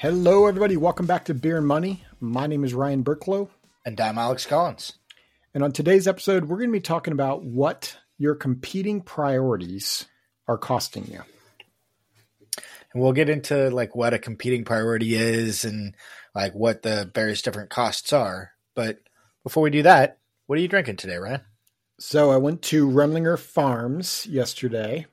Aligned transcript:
Hello, 0.00 0.46
everybody. 0.46 0.78
Welcome 0.78 1.04
back 1.04 1.26
to 1.26 1.34
Beer 1.34 1.58
and 1.58 1.66
Money. 1.66 2.02
My 2.20 2.46
name 2.46 2.64
is 2.64 2.72
Ryan 2.72 3.04
Burklow. 3.04 3.50
And 3.84 4.00
I'm 4.00 4.16
Alex 4.16 4.46
Collins. 4.46 4.94
And 5.52 5.62
on 5.62 5.72
today's 5.72 6.08
episode, 6.08 6.46
we're 6.46 6.56
going 6.56 6.70
to 6.70 6.72
be 6.72 6.80
talking 6.80 7.12
about 7.12 7.44
what 7.44 7.98
your 8.16 8.34
competing 8.34 9.02
priorities 9.02 10.06
are 10.48 10.56
costing 10.56 11.06
you. 11.06 11.20
And 12.94 13.02
we'll 13.02 13.12
get 13.12 13.28
into 13.28 13.68
like 13.68 13.94
what 13.94 14.14
a 14.14 14.18
competing 14.18 14.64
priority 14.64 15.16
is 15.16 15.66
and 15.66 15.94
like 16.34 16.54
what 16.54 16.80
the 16.80 17.10
various 17.14 17.42
different 17.42 17.68
costs 17.68 18.14
are. 18.14 18.52
But 18.74 19.00
before 19.42 19.62
we 19.62 19.68
do 19.68 19.82
that, 19.82 20.16
what 20.46 20.58
are 20.58 20.62
you 20.62 20.68
drinking 20.68 20.96
today, 20.96 21.18
Ryan? 21.18 21.42
So 21.98 22.30
I 22.30 22.38
went 22.38 22.62
to 22.62 22.88
Remlinger 22.88 23.38
Farms 23.38 24.26
yesterday, 24.26 25.04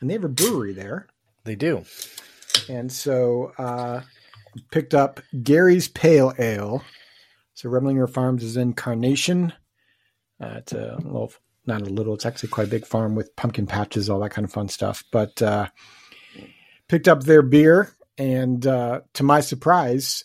and 0.00 0.08
they 0.08 0.14
have 0.14 0.22
a 0.22 0.28
brewery 0.28 0.72
there. 0.72 1.08
They 1.42 1.56
do. 1.56 1.84
And 2.68 2.92
so 2.92 3.54
uh 3.58 4.02
picked 4.70 4.94
up 4.94 5.20
Gary's 5.42 5.88
Pale 5.88 6.34
Ale. 6.38 6.82
So 7.54 7.68
Remlinger 7.68 8.08
Farms 8.08 8.42
is 8.42 8.56
in 8.56 8.72
Carnation. 8.72 9.52
Uh, 10.40 10.54
it's 10.56 10.72
a 10.72 10.96
little, 11.02 11.32
not 11.66 11.82
a 11.82 11.84
little, 11.84 12.14
it's 12.14 12.24
actually 12.24 12.48
quite 12.48 12.68
a 12.68 12.70
big 12.70 12.86
farm 12.86 13.14
with 13.14 13.36
pumpkin 13.36 13.66
patches, 13.66 14.08
all 14.08 14.20
that 14.20 14.30
kind 14.30 14.44
of 14.44 14.52
fun 14.52 14.68
stuff. 14.68 15.04
But 15.12 15.40
uh, 15.42 15.68
picked 16.88 17.08
up 17.08 17.22
their 17.22 17.42
beer, 17.42 17.94
and 18.16 18.66
uh, 18.66 19.02
to 19.14 19.22
my 19.22 19.40
surprise, 19.40 20.24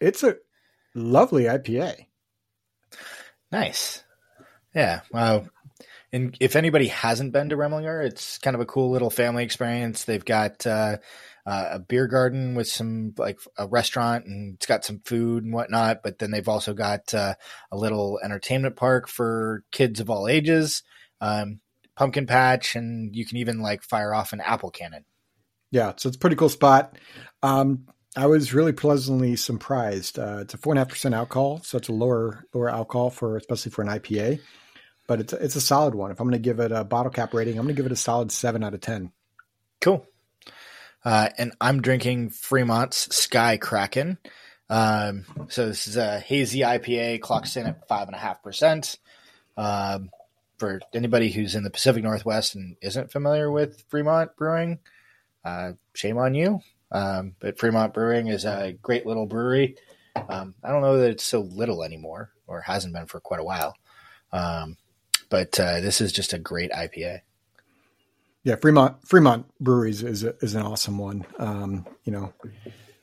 it's 0.00 0.22
a 0.22 0.36
lovely 0.94 1.44
IPA. 1.44 2.06
Nice. 3.52 4.02
Yeah. 4.74 5.00
Wow. 5.12 5.46
And 6.12 6.36
if 6.40 6.56
anybody 6.56 6.88
hasn't 6.88 7.32
been 7.32 7.48
to 7.48 7.56
Remlinger, 7.56 8.04
it's 8.04 8.38
kind 8.38 8.54
of 8.54 8.60
a 8.60 8.66
cool 8.66 8.90
little 8.90 9.10
family 9.10 9.44
experience. 9.44 10.04
They've 10.04 10.24
got 10.24 10.66
uh, 10.66 10.98
uh, 11.46 11.68
a 11.72 11.78
beer 11.78 12.06
garden 12.06 12.54
with 12.54 12.68
some 12.68 13.14
like 13.18 13.38
a 13.58 13.66
restaurant 13.66 14.26
and 14.26 14.54
it's 14.54 14.66
got 14.66 14.84
some 14.84 15.00
food 15.04 15.44
and 15.44 15.52
whatnot. 15.52 16.02
But 16.02 16.18
then 16.18 16.30
they've 16.30 16.48
also 16.48 16.72
got 16.72 17.12
uh, 17.12 17.34
a 17.70 17.76
little 17.76 18.18
entertainment 18.22 18.76
park 18.76 19.08
for 19.08 19.62
kids 19.70 20.00
of 20.00 20.08
all 20.08 20.28
ages, 20.28 20.82
um, 21.20 21.60
pumpkin 21.96 22.26
patch, 22.26 22.76
and 22.76 23.14
you 23.14 23.26
can 23.26 23.38
even 23.38 23.60
like 23.60 23.82
fire 23.82 24.14
off 24.14 24.32
an 24.32 24.40
apple 24.40 24.70
cannon. 24.70 25.04
Yeah, 25.70 25.92
so 25.96 26.08
it's 26.08 26.16
a 26.16 26.20
pretty 26.20 26.36
cool 26.36 26.48
spot. 26.48 26.96
Um, 27.42 27.86
I 28.16 28.26
was 28.26 28.54
really 28.54 28.72
pleasantly 28.72 29.34
surprised. 29.36 30.18
Uh, 30.18 30.38
it's 30.42 30.54
a 30.54 30.58
four 30.58 30.72
and 30.72 30.78
a 30.78 30.80
half 30.82 30.88
percent 30.88 31.14
alcohol, 31.14 31.60
so 31.62 31.78
it's 31.78 31.88
a 31.88 31.92
lower 31.92 32.46
lower 32.54 32.70
alcohol 32.70 33.10
for 33.10 33.36
especially 33.36 33.72
for 33.72 33.82
an 33.82 33.88
IPA, 33.88 34.40
but 35.08 35.20
it's 35.20 35.32
it's 35.32 35.56
a 35.56 35.60
solid 35.60 35.94
one. 35.94 36.10
If 36.10 36.20
I'm 36.20 36.28
going 36.28 36.40
to 36.40 36.44
give 36.44 36.60
it 36.60 36.70
a 36.70 36.84
bottle 36.84 37.10
cap 37.10 37.34
rating, 37.34 37.58
I'm 37.58 37.64
going 37.64 37.74
to 37.74 37.82
give 37.82 37.90
it 37.90 37.92
a 37.92 37.96
solid 37.96 38.30
seven 38.30 38.62
out 38.62 38.72
of 38.72 38.80
ten. 38.80 39.10
Cool. 39.80 40.06
Uh, 41.04 41.28
and 41.36 41.52
I'm 41.60 41.82
drinking 41.82 42.30
Fremont's 42.30 43.14
Sky 43.14 43.56
Kraken. 43.56 44.18
Um, 44.70 45.26
so 45.48 45.66
this 45.66 45.86
is 45.86 45.96
a 45.96 46.18
hazy 46.18 46.60
IPA, 46.60 47.20
clocks 47.20 47.56
in 47.56 47.66
at 47.66 47.86
five 47.86 48.08
and 48.08 48.16
a 48.16 48.18
half 48.18 48.42
percent. 48.42 48.98
Um, 49.56 50.10
for 50.58 50.80
anybody 50.92 51.30
who's 51.30 51.54
in 51.54 51.64
the 51.64 51.70
Pacific 51.70 52.02
Northwest 52.02 52.54
and 52.54 52.76
isn't 52.80 53.12
familiar 53.12 53.50
with 53.50 53.84
Fremont 53.88 54.36
Brewing, 54.36 54.78
uh, 55.44 55.72
shame 55.94 56.16
on 56.16 56.34
you. 56.34 56.60
Um, 56.92 57.34
but 57.40 57.58
Fremont 57.58 57.92
Brewing 57.92 58.28
is 58.28 58.44
a 58.44 58.76
great 58.80 59.04
little 59.04 59.26
brewery. 59.26 59.76
Um, 60.28 60.54
I 60.62 60.70
don't 60.70 60.82
know 60.82 60.98
that 60.98 61.10
it's 61.10 61.24
so 61.24 61.40
little 61.40 61.82
anymore, 61.82 62.30
or 62.46 62.60
hasn't 62.60 62.94
been 62.94 63.06
for 63.06 63.20
quite 63.20 63.40
a 63.40 63.44
while. 63.44 63.74
Um, 64.32 64.76
but 65.28 65.58
uh, 65.58 65.80
this 65.80 66.00
is 66.00 66.12
just 66.12 66.32
a 66.32 66.38
great 66.38 66.70
IPA. 66.70 67.20
Yeah, 68.44 68.56
Fremont 68.56 68.96
Fremont 69.08 69.46
Breweries 69.58 70.02
is 70.02 70.22
a, 70.22 70.36
is 70.42 70.54
an 70.54 70.62
awesome 70.62 70.98
one. 70.98 71.26
Um, 71.38 71.86
you 72.04 72.12
know, 72.12 72.34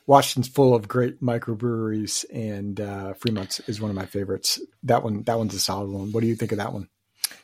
Washington's 0.06 0.48
full 0.48 0.76
of 0.76 0.88
great 0.88 1.22
microbreweries, 1.22 2.26
and 2.32 2.80
uh, 2.80 3.14
Fremont's 3.14 3.60
is 3.62 3.82
one 3.82 3.90
of 3.90 3.96
my 3.96 4.06
favorites. 4.06 4.62
That 4.84 5.04
one 5.04 5.24
that 5.24 5.40
one's 5.40 5.56
a 5.56 5.60
solid 5.60 5.90
one. 5.90 6.12
What 6.12 6.22
do 6.22 6.28
you 6.28 6.36
think 6.36 6.52
of 6.52 6.60
that 6.60 6.74
one? 6.74 6.90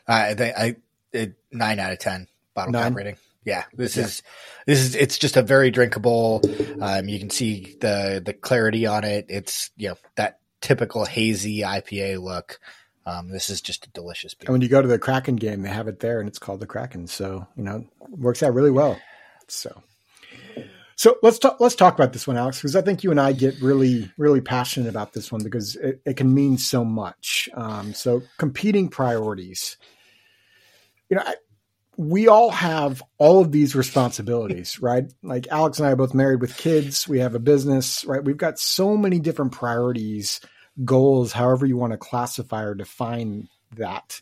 I 0.08 0.36
think 0.36 0.56
I 0.58 0.76
it, 1.12 1.36
nine 1.52 1.80
out 1.80 1.92
of 1.92 1.98
ten 1.98 2.28
bottle 2.54 2.72
nine? 2.72 2.92
cap 2.92 2.96
rating. 2.96 3.16
Yeah, 3.44 3.64
this 3.74 3.98
yeah. 3.98 4.04
is 4.04 4.24
this 4.68 4.80
is 4.80 4.96
it's 4.96 5.18
just 5.18 5.38
a 5.38 5.42
very 5.42 5.72
drinkable. 5.72 6.42
Um, 6.80 7.10
you 7.10 7.18
can 7.18 7.32
see 7.32 7.78
the 7.80 8.22
the 8.24 8.34
clarity 8.34 8.86
on 8.86 9.06
it. 9.06 9.26
It's 9.30 9.72
you 9.76 9.90
know 9.90 9.98
that 10.18 10.40
typical 10.62 11.06
hazy 11.06 11.62
IPA 11.62 12.22
look. 12.22 12.60
Um, 13.08 13.30
this 13.30 13.50
is 13.50 13.62
just 13.62 13.86
a 13.86 13.90
delicious 13.92 14.34
beer. 14.34 14.48
And 14.48 14.54
when 14.54 14.62
you 14.62 14.68
go 14.68 14.82
to 14.82 14.88
the 14.88 15.00
Kraken 15.00 15.38
game, 15.38 15.62
they 15.62 15.70
have 15.70 15.88
it 15.88 16.02
there, 16.02 16.20
and 16.20 16.28
it's 16.28 16.40
called 16.40 16.60
the 16.60 16.68
Kraken. 16.68 17.08
So 17.08 17.48
you 17.56 17.64
know, 17.64 17.86
works 18.10 18.44
out 18.44 18.54
really 18.54 18.70
well. 18.70 19.00
So, 19.48 19.82
so 20.98 21.16
let's 21.24 21.40
talk. 21.40 21.62
Let's 21.62 21.76
talk 21.76 21.94
about 21.94 22.12
this 22.12 22.28
one, 22.28 22.36
Alex, 22.36 22.58
because 22.58 22.76
I 22.76 22.82
think 22.82 23.06
you 23.06 23.12
and 23.12 23.22
I 23.22 23.32
get 23.32 23.62
really, 23.62 24.12
really 24.18 24.42
passionate 24.42 24.90
about 24.90 25.14
this 25.14 25.32
one 25.32 25.42
because 25.42 25.78
it, 25.78 26.02
it 26.06 26.18
can 26.18 26.34
mean 26.34 26.58
so 26.58 26.84
much. 26.84 27.48
Um, 27.54 27.94
so, 27.94 28.24
competing 28.38 28.90
priorities. 28.90 29.78
You 31.10 31.16
know, 31.16 31.24
I, 31.26 31.36
we 31.96 32.28
all 32.28 32.50
have 32.50 33.02
all 33.18 33.40
of 33.40 33.54
these 33.54 33.74
responsibilities, 33.74 34.80
right? 34.82 35.06
Like 35.24 35.48
Alex 35.50 35.80
and 35.80 35.88
I 35.88 35.92
are 35.92 35.96
both 35.96 36.14
married 36.14 36.42
with 36.42 36.58
kids. 36.58 37.08
We 37.08 37.20
have 37.20 37.36
a 37.36 37.40
business, 37.40 38.04
right? 38.04 38.22
We've 38.22 38.36
got 38.36 38.60
so 38.60 38.98
many 38.98 39.20
different 39.20 39.54
priorities 39.54 40.42
goals, 40.84 41.32
however 41.32 41.66
you 41.66 41.78
want 41.78 41.92
to 41.92 41.98
classify 41.98 42.64
or 42.64 42.76
define 42.76 43.48
that. 43.76 44.22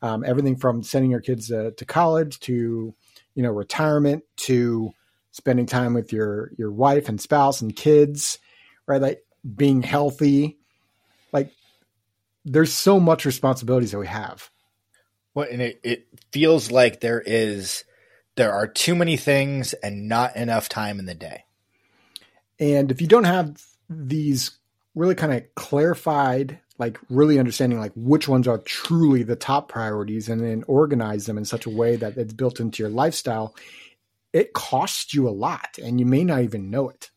Um, 0.00 0.24
everything 0.24 0.56
from 0.56 0.82
sending 0.82 1.10
your 1.10 1.20
kids 1.20 1.50
uh, 1.50 1.72
to 1.76 1.84
college 1.84 2.38
to, 2.40 2.94
you 3.34 3.42
know, 3.42 3.50
retirement 3.50 4.22
to 4.36 4.92
spending 5.32 5.66
time 5.66 5.94
with 5.94 6.12
your 6.12 6.52
your 6.56 6.70
wife 6.70 7.08
and 7.08 7.20
spouse 7.20 7.60
and 7.60 7.74
kids, 7.74 8.38
right? 8.86 9.00
Like 9.00 9.24
being 9.56 9.82
healthy. 9.82 10.58
Like 11.32 11.50
there's 12.44 12.72
so 12.72 13.00
much 13.00 13.24
responsibilities 13.24 13.90
that 13.92 13.98
we 13.98 14.06
have. 14.06 14.50
Well, 15.34 15.48
and 15.50 15.62
it, 15.62 15.80
it 15.82 16.08
feels 16.32 16.70
like 16.70 17.00
there 17.00 17.22
is 17.24 17.84
there 18.36 18.52
are 18.52 18.68
too 18.68 18.94
many 18.94 19.16
things 19.16 19.72
and 19.74 20.08
not 20.08 20.36
enough 20.36 20.68
time 20.68 20.98
in 20.98 21.06
the 21.06 21.14
day. 21.14 21.44
And 22.60 22.90
if 22.90 23.00
you 23.00 23.06
don't 23.06 23.24
have 23.24 23.60
these 23.88 24.57
really 24.98 25.14
kind 25.14 25.32
of 25.32 25.54
clarified 25.54 26.58
like 26.78 26.98
really 27.10 27.38
understanding 27.38 27.80
like 27.80 27.92
which 27.96 28.28
ones 28.28 28.46
are 28.46 28.58
truly 28.58 29.22
the 29.22 29.36
top 29.36 29.68
priorities 29.68 30.28
and 30.28 30.40
then 30.40 30.64
organize 30.68 31.26
them 31.26 31.36
in 31.36 31.44
such 31.44 31.66
a 31.66 31.70
way 31.70 31.96
that 31.96 32.16
it's 32.16 32.32
built 32.32 32.60
into 32.60 32.82
your 32.82 32.90
lifestyle. 32.90 33.54
It 34.32 34.52
costs 34.52 35.12
you 35.12 35.28
a 35.28 35.30
lot 35.30 35.78
and 35.82 35.98
you 35.98 36.06
may 36.06 36.22
not 36.24 36.42
even 36.42 36.70
know 36.70 36.88
it. 36.88 37.10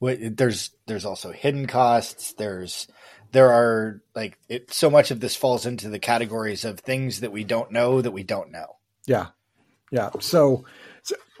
Well, 0.00 0.16
there's 0.20 0.70
there's 0.86 1.04
also 1.04 1.32
hidden 1.32 1.66
costs. 1.66 2.32
There's 2.32 2.88
there 3.32 3.52
are 3.52 4.02
like 4.14 4.38
it 4.48 4.72
so 4.72 4.90
much 4.90 5.10
of 5.10 5.20
this 5.20 5.36
falls 5.36 5.66
into 5.66 5.88
the 5.88 5.98
categories 5.98 6.64
of 6.64 6.80
things 6.80 7.20
that 7.20 7.32
we 7.32 7.44
don't 7.44 7.70
know 7.70 8.00
that 8.00 8.10
we 8.10 8.22
don't 8.22 8.50
know. 8.50 8.76
Yeah. 9.06 9.28
Yeah. 9.90 10.10
So, 10.14 10.20
so 10.20 10.64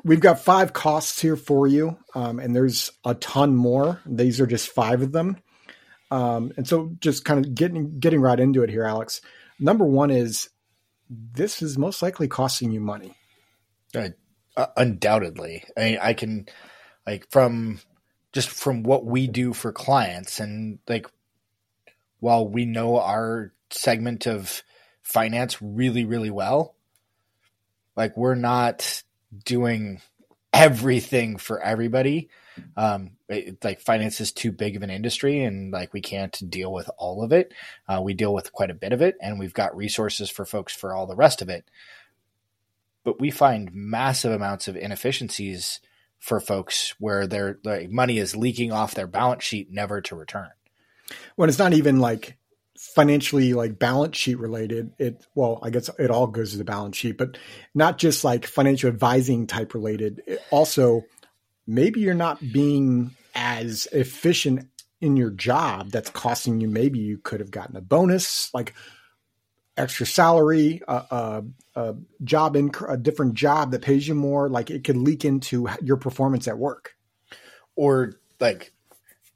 we've 0.04 0.20
got 0.20 0.40
five 0.40 0.72
costs 0.72 1.20
here 1.20 1.36
for 1.36 1.66
you, 1.66 1.98
um, 2.14 2.38
and 2.38 2.54
there's 2.54 2.90
a 3.04 3.14
ton 3.14 3.54
more. 3.54 4.00
These 4.06 4.40
are 4.40 4.46
just 4.46 4.68
five 4.68 5.02
of 5.02 5.12
them. 5.12 5.36
Um, 6.10 6.52
and 6.56 6.68
so, 6.68 6.92
just 7.00 7.24
kind 7.24 7.44
of 7.44 7.54
getting 7.54 7.98
getting 7.98 8.20
right 8.20 8.38
into 8.38 8.62
it 8.62 8.70
here, 8.70 8.84
Alex. 8.84 9.20
Number 9.58 9.84
one 9.84 10.10
is 10.10 10.50
this 11.08 11.62
is 11.62 11.78
most 11.78 12.02
likely 12.02 12.28
costing 12.28 12.70
you 12.70 12.80
money. 12.80 13.16
Uh, 14.56 14.66
undoubtedly, 14.76 15.64
I 15.76 15.80
mean, 15.80 15.98
I 16.02 16.12
can 16.14 16.46
like 17.06 17.30
from 17.30 17.80
just 18.32 18.50
from 18.50 18.82
what 18.82 19.06
we 19.06 19.26
do 19.26 19.52
for 19.52 19.72
clients, 19.72 20.40
and 20.40 20.78
like 20.88 21.06
while 22.20 22.46
we 22.46 22.66
know 22.66 22.98
our 22.98 23.52
segment 23.70 24.26
of 24.26 24.62
finance 25.02 25.60
really, 25.60 26.04
really 26.04 26.30
well, 26.30 26.74
like 27.96 28.16
we're 28.16 28.34
not 28.34 29.02
doing 29.44 30.00
everything 30.52 31.38
for 31.38 31.60
everybody. 31.62 32.28
Um, 32.76 33.12
it, 33.28 33.64
like 33.64 33.80
finance 33.80 34.20
is 34.20 34.32
too 34.32 34.52
big 34.52 34.76
of 34.76 34.82
an 34.82 34.90
industry 34.90 35.42
and 35.42 35.72
like 35.72 35.92
we 35.92 36.02
can't 36.02 36.38
deal 36.50 36.72
with 36.72 36.90
all 36.98 37.22
of 37.22 37.32
it. 37.32 37.52
Uh, 37.88 38.02
we 38.02 38.12
deal 38.12 38.34
with 38.34 38.52
quite 38.52 38.70
a 38.70 38.74
bit 38.74 38.92
of 38.92 39.00
it 39.00 39.16
and 39.20 39.38
we've 39.38 39.54
got 39.54 39.76
resources 39.76 40.28
for 40.28 40.44
folks 40.44 40.74
for 40.74 40.94
all 40.94 41.06
the 41.06 41.16
rest 41.16 41.40
of 41.40 41.48
it. 41.48 41.64
But 43.04 43.20
we 43.20 43.30
find 43.30 43.72
massive 43.72 44.32
amounts 44.32 44.68
of 44.68 44.76
inefficiencies 44.76 45.80
for 46.18 46.38
folks 46.38 46.94
where 47.00 47.26
their 47.26 47.58
like 47.64 47.90
money 47.90 48.18
is 48.18 48.36
leaking 48.36 48.70
off 48.70 48.94
their 48.94 49.08
balance 49.08 49.42
sheet 49.42 49.72
never 49.72 50.00
to 50.02 50.14
return. 50.14 50.50
When 51.34 51.48
it's 51.48 51.58
not 51.58 51.72
even 51.72 51.98
like 51.98 52.36
financially 52.94 53.54
like 53.54 53.78
balance 53.78 54.16
sheet 54.16 54.38
related 54.38 54.92
it 54.98 55.24
well 55.34 55.60
i 55.62 55.70
guess 55.70 55.88
it 55.98 56.10
all 56.10 56.26
goes 56.26 56.50
to 56.50 56.58
the 56.58 56.64
balance 56.64 56.96
sheet 56.96 57.16
but 57.16 57.38
not 57.74 57.98
just 57.98 58.24
like 58.24 58.46
financial 58.46 58.88
advising 58.88 59.46
type 59.46 59.74
related. 59.74 60.22
It 60.26 60.42
also 60.50 61.04
maybe 61.66 62.00
you're 62.00 62.14
not 62.14 62.40
being 62.52 63.12
as 63.34 63.86
efficient 63.92 64.68
in 65.00 65.16
your 65.16 65.30
job 65.30 65.90
that's 65.90 66.10
costing 66.10 66.60
you. 66.60 66.68
Maybe 66.68 66.98
you 66.98 67.18
could 67.18 67.40
have 67.40 67.50
gotten 67.50 67.76
a 67.76 67.80
bonus 67.80 68.52
like 68.54 68.74
extra 69.76 70.04
salary 70.04 70.82
a, 70.86 70.94
a, 70.94 71.44
a 71.76 71.94
job 72.22 72.56
in 72.56 72.70
a 72.88 72.96
different 72.96 73.34
job 73.34 73.70
that 73.72 73.82
pays 73.82 74.06
you 74.06 74.14
more. 74.14 74.48
Like 74.48 74.70
it 74.70 74.84
could 74.84 74.96
leak 74.96 75.24
into 75.24 75.68
your 75.80 75.96
performance 75.96 76.46
at 76.46 76.58
work. 76.58 76.94
Or 77.74 78.14
like 78.38 78.72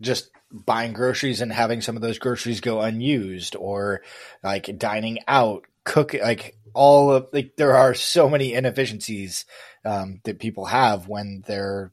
just 0.01 0.31
buying 0.51 0.93
groceries 0.93 1.41
and 1.41 1.53
having 1.53 1.81
some 1.81 1.97
of 1.97 2.03
those 2.03 2.19
groceries 2.19 2.61
go 2.61 2.81
unused 2.81 3.57
or 3.57 4.03
like 4.43 4.79
dining 4.79 5.19
out 5.27 5.65
cook 5.85 6.15
like 6.15 6.57
all 6.75 7.11
of 7.13 7.29
like 7.33 7.57
there 7.57 7.77
are 7.77 7.95
so 7.95 8.29
many 8.29 8.53
inefficiencies 8.53 9.45
um, 9.85 10.21
that 10.25 10.39
people 10.39 10.67
have 10.67 11.09
when 11.09 11.43
they're 11.47 11.93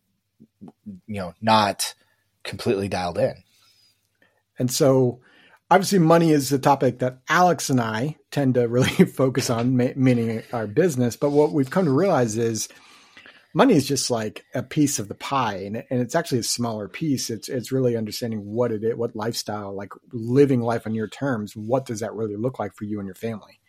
you 1.07 1.19
know 1.19 1.33
not 1.41 1.93
completely 2.43 2.89
dialed 2.89 3.17
in. 3.17 3.35
And 4.59 4.69
so 4.69 5.21
obviously 5.71 5.99
money 5.99 6.31
is 6.31 6.49
the 6.49 6.59
topic 6.59 6.99
that 6.99 7.19
alex 7.29 7.69
and 7.69 7.79
i 7.79 8.15
tend 8.29 8.53
to 8.55 8.67
really 8.67 9.05
focus 9.05 9.49
on 9.49 9.75
meaning 9.77 10.43
our 10.51 10.67
business. 10.67 11.15
But 11.15 11.31
what 11.31 11.53
we've 11.53 11.69
come 11.69 11.85
to 11.85 11.91
realize 11.91 12.37
is 12.37 12.67
money 13.53 13.75
is 13.75 13.87
just 13.87 14.09
like 14.09 14.45
a 14.53 14.63
piece 14.63 14.99
of 14.99 15.07
the 15.07 15.15
pie 15.15 15.57
and, 15.57 15.77
and 15.89 16.01
it's 16.01 16.15
actually 16.15 16.39
a 16.39 16.43
smaller 16.43 16.87
piece. 16.87 17.29
It's 17.29 17.49
it's 17.49 17.71
really 17.71 17.95
understanding 17.95 18.45
what 18.45 18.71
it 18.71 18.83
is 18.83 18.95
what 18.95 19.15
lifestyle 19.15 19.75
like 19.75 19.93
living 20.11 20.61
life 20.61 20.87
on 20.87 20.95
your 20.95 21.07
terms 21.07 21.55
what 21.55 21.85
does 21.85 21.99
that 21.99 22.13
really 22.13 22.35
look 22.35 22.59
like 22.59 22.75
for 22.75 22.85
you 22.85 22.99
and 22.99 23.05
your 23.05 23.15
family? 23.15 23.59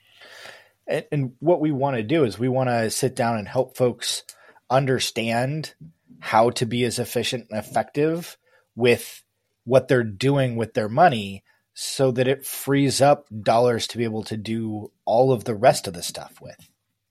And, 0.87 1.05
and 1.13 1.33
what 1.39 1.61
we 1.61 1.73
want 1.73 1.97
to 1.97 2.03
do 2.03 2.25
is 2.25 2.39
we 2.39 2.49
want 2.49 2.71
to 2.71 2.91
sit 2.91 3.15
down 3.15 3.37
and 3.37 3.49
help 3.49 3.77
folks 3.77 4.23
understand 4.71 5.75
how 6.21 6.51
to 6.51 6.67
be 6.67 6.85
as 6.85 6.99
efficient 6.99 7.49
and 7.51 7.59
effective 7.59 8.39
with 8.75 9.23
what 9.65 9.89
they're 9.89 10.03
doing 10.03 10.57
with 10.57 10.75
their 10.75 10.89
money 10.89 11.45
so 11.75 12.11
that 12.13 12.29
it 12.29 12.47
frees 12.47 13.01
up 13.01 13.27
dollars 13.43 13.87
to 13.89 13.99
be 13.99 14.05
able 14.05 14.23
to 14.23 14.37
do 14.37 14.91
all 15.05 15.33
of 15.33 15.45
the 15.45 15.55
rest 15.55 15.87
of 15.87 15.95
the 15.95 16.03
stuff 16.03 16.41
with. 16.41 16.71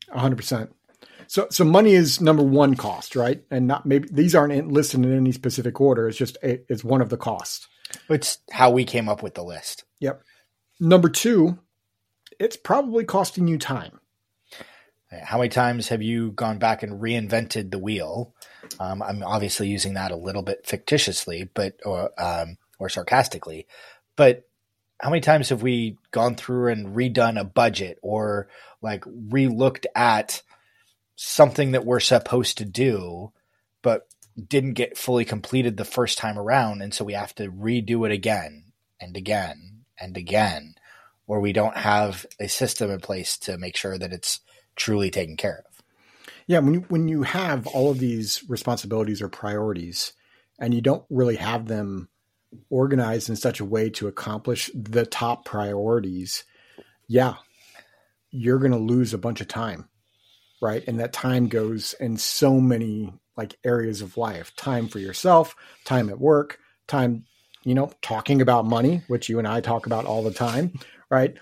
100% 0.09 0.69
so, 1.27 1.47
so 1.49 1.63
money 1.63 1.93
is 1.93 2.21
number 2.21 2.43
one 2.43 2.75
cost, 2.75 3.15
right? 3.15 3.43
And 3.51 3.67
not 3.67 3.85
maybe 3.85 4.07
these 4.11 4.35
aren't 4.35 4.71
listed 4.71 5.05
in 5.05 5.15
any 5.15 5.31
specific 5.31 5.79
order. 5.79 6.07
It's 6.07 6.17
just 6.17 6.37
a, 6.43 6.61
it's 6.71 6.83
one 6.83 7.01
of 7.01 7.09
the 7.09 7.17
costs. 7.17 7.67
It's 8.09 8.39
how 8.51 8.71
we 8.71 8.85
came 8.85 9.09
up 9.09 9.21
with 9.21 9.35
the 9.35 9.43
list. 9.43 9.83
Yep. 9.99 10.23
Number 10.79 11.09
two, 11.09 11.59
it's 12.39 12.57
probably 12.57 13.05
costing 13.05 13.47
you 13.47 13.57
time. 13.57 13.99
How 15.21 15.37
many 15.37 15.49
times 15.49 15.89
have 15.89 16.01
you 16.01 16.31
gone 16.31 16.57
back 16.57 16.81
and 16.81 16.99
reinvented 16.99 17.69
the 17.69 17.77
wheel? 17.77 18.33
Um, 18.79 19.03
I'm 19.03 19.21
obviously 19.21 19.67
using 19.67 19.93
that 19.93 20.11
a 20.11 20.15
little 20.15 20.41
bit 20.41 20.65
fictitiously, 20.65 21.49
but 21.53 21.79
or 21.85 22.09
um, 22.17 22.57
or 22.79 22.89
sarcastically, 22.89 23.67
but 24.15 24.47
how 24.99 25.09
many 25.09 25.21
times 25.21 25.49
have 25.49 25.61
we 25.61 25.97
gone 26.11 26.35
through 26.35 26.71
and 26.71 26.95
redone 26.95 27.39
a 27.39 27.43
budget 27.43 27.99
or 28.01 28.47
like 28.81 29.03
relooked 29.03 29.85
at 29.95 30.41
something 31.15 31.71
that 31.71 31.85
we're 31.85 31.99
supposed 31.99 32.57
to 32.57 32.65
do, 32.65 33.31
but 33.81 34.07
didn't 34.47 34.73
get 34.73 34.97
fully 34.97 35.25
completed 35.25 35.77
the 35.77 35.85
first 35.85 36.17
time 36.17 36.39
around. 36.39 36.81
And 36.81 36.93
so 36.93 37.05
we 37.05 37.13
have 37.13 37.35
to 37.35 37.51
redo 37.51 38.05
it 38.05 38.11
again 38.11 38.71
and 38.99 39.15
again 39.15 39.85
and 39.99 40.17
again, 40.17 40.75
or 41.27 41.39
we 41.39 41.53
don't 41.53 41.77
have 41.77 42.25
a 42.39 42.47
system 42.47 42.89
in 42.89 42.99
place 42.99 43.37
to 43.39 43.57
make 43.57 43.77
sure 43.77 43.97
that 43.97 44.11
it's 44.11 44.39
truly 44.75 45.11
taken 45.11 45.37
care 45.37 45.63
of. 45.67 45.83
Yeah. 46.47 46.59
When 46.59 46.73
you, 46.73 46.85
when 46.89 47.07
you 47.07 47.23
have 47.23 47.67
all 47.67 47.91
of 47.91 47.99
these 47.99 48.43
responsibilities 48.49 49.21
or 49.21 49.29
priorities 49.29 50.13
and 50.59 50.73
you 50.73 50.81
don't 50.81 51.05
really 51.09 51.37
have 51.37 51.67
them 51.67 52.09
organized 52.69 53.29
in 53.29 53.35
such 53.35 53.59
a 53.59 53.65
way 53.65 53.89
to 53.91 54.07
accomplish 54.07 54.69
the 54.73 55.05
top 55.05 55.45
priorities, 55.45 56.43
yeah, 57.07 57.35
you're 58.31 58.59
going 58.59 58.71
to 58.71 58.77
lose 58.77 59.13
a 59.13 59.19
bunch 59.19 59.41
of 59.41 59.47
time 59.47 59.87
right? 60.63 60.83
And 60.87 60.99
that 60.99 61.13
time 61.13 61.49
goes 61.49 61.93
in 61.99 62.17
so 62.17 62.59
many 62.59 63.13
like 63.35 63.57
areas 63.63 64.01
of 64.01 64.17
life 64.17 64.55
time 64.55 64.87
for 64.87 64.99
yourself, 64.99 65.55
time 65.85 66.09
at 66.09 66.19
work, 66.19 66.57
time, 66.87 67.25
you 67.63 67.75
know, 67.75 67.91
talking 68.01 68.41
about 68.41 68.65
money, 68.65 69.03
which 69.07 69.29
you 69.29 69.39
and 69.39 69.47
I 69.47 69.59
talk 69.59 69.85
about 69.85 70.05
all 70.05 70.23
the 70.23 70.33
time, 70.33 70.73
right? 71.09 71.35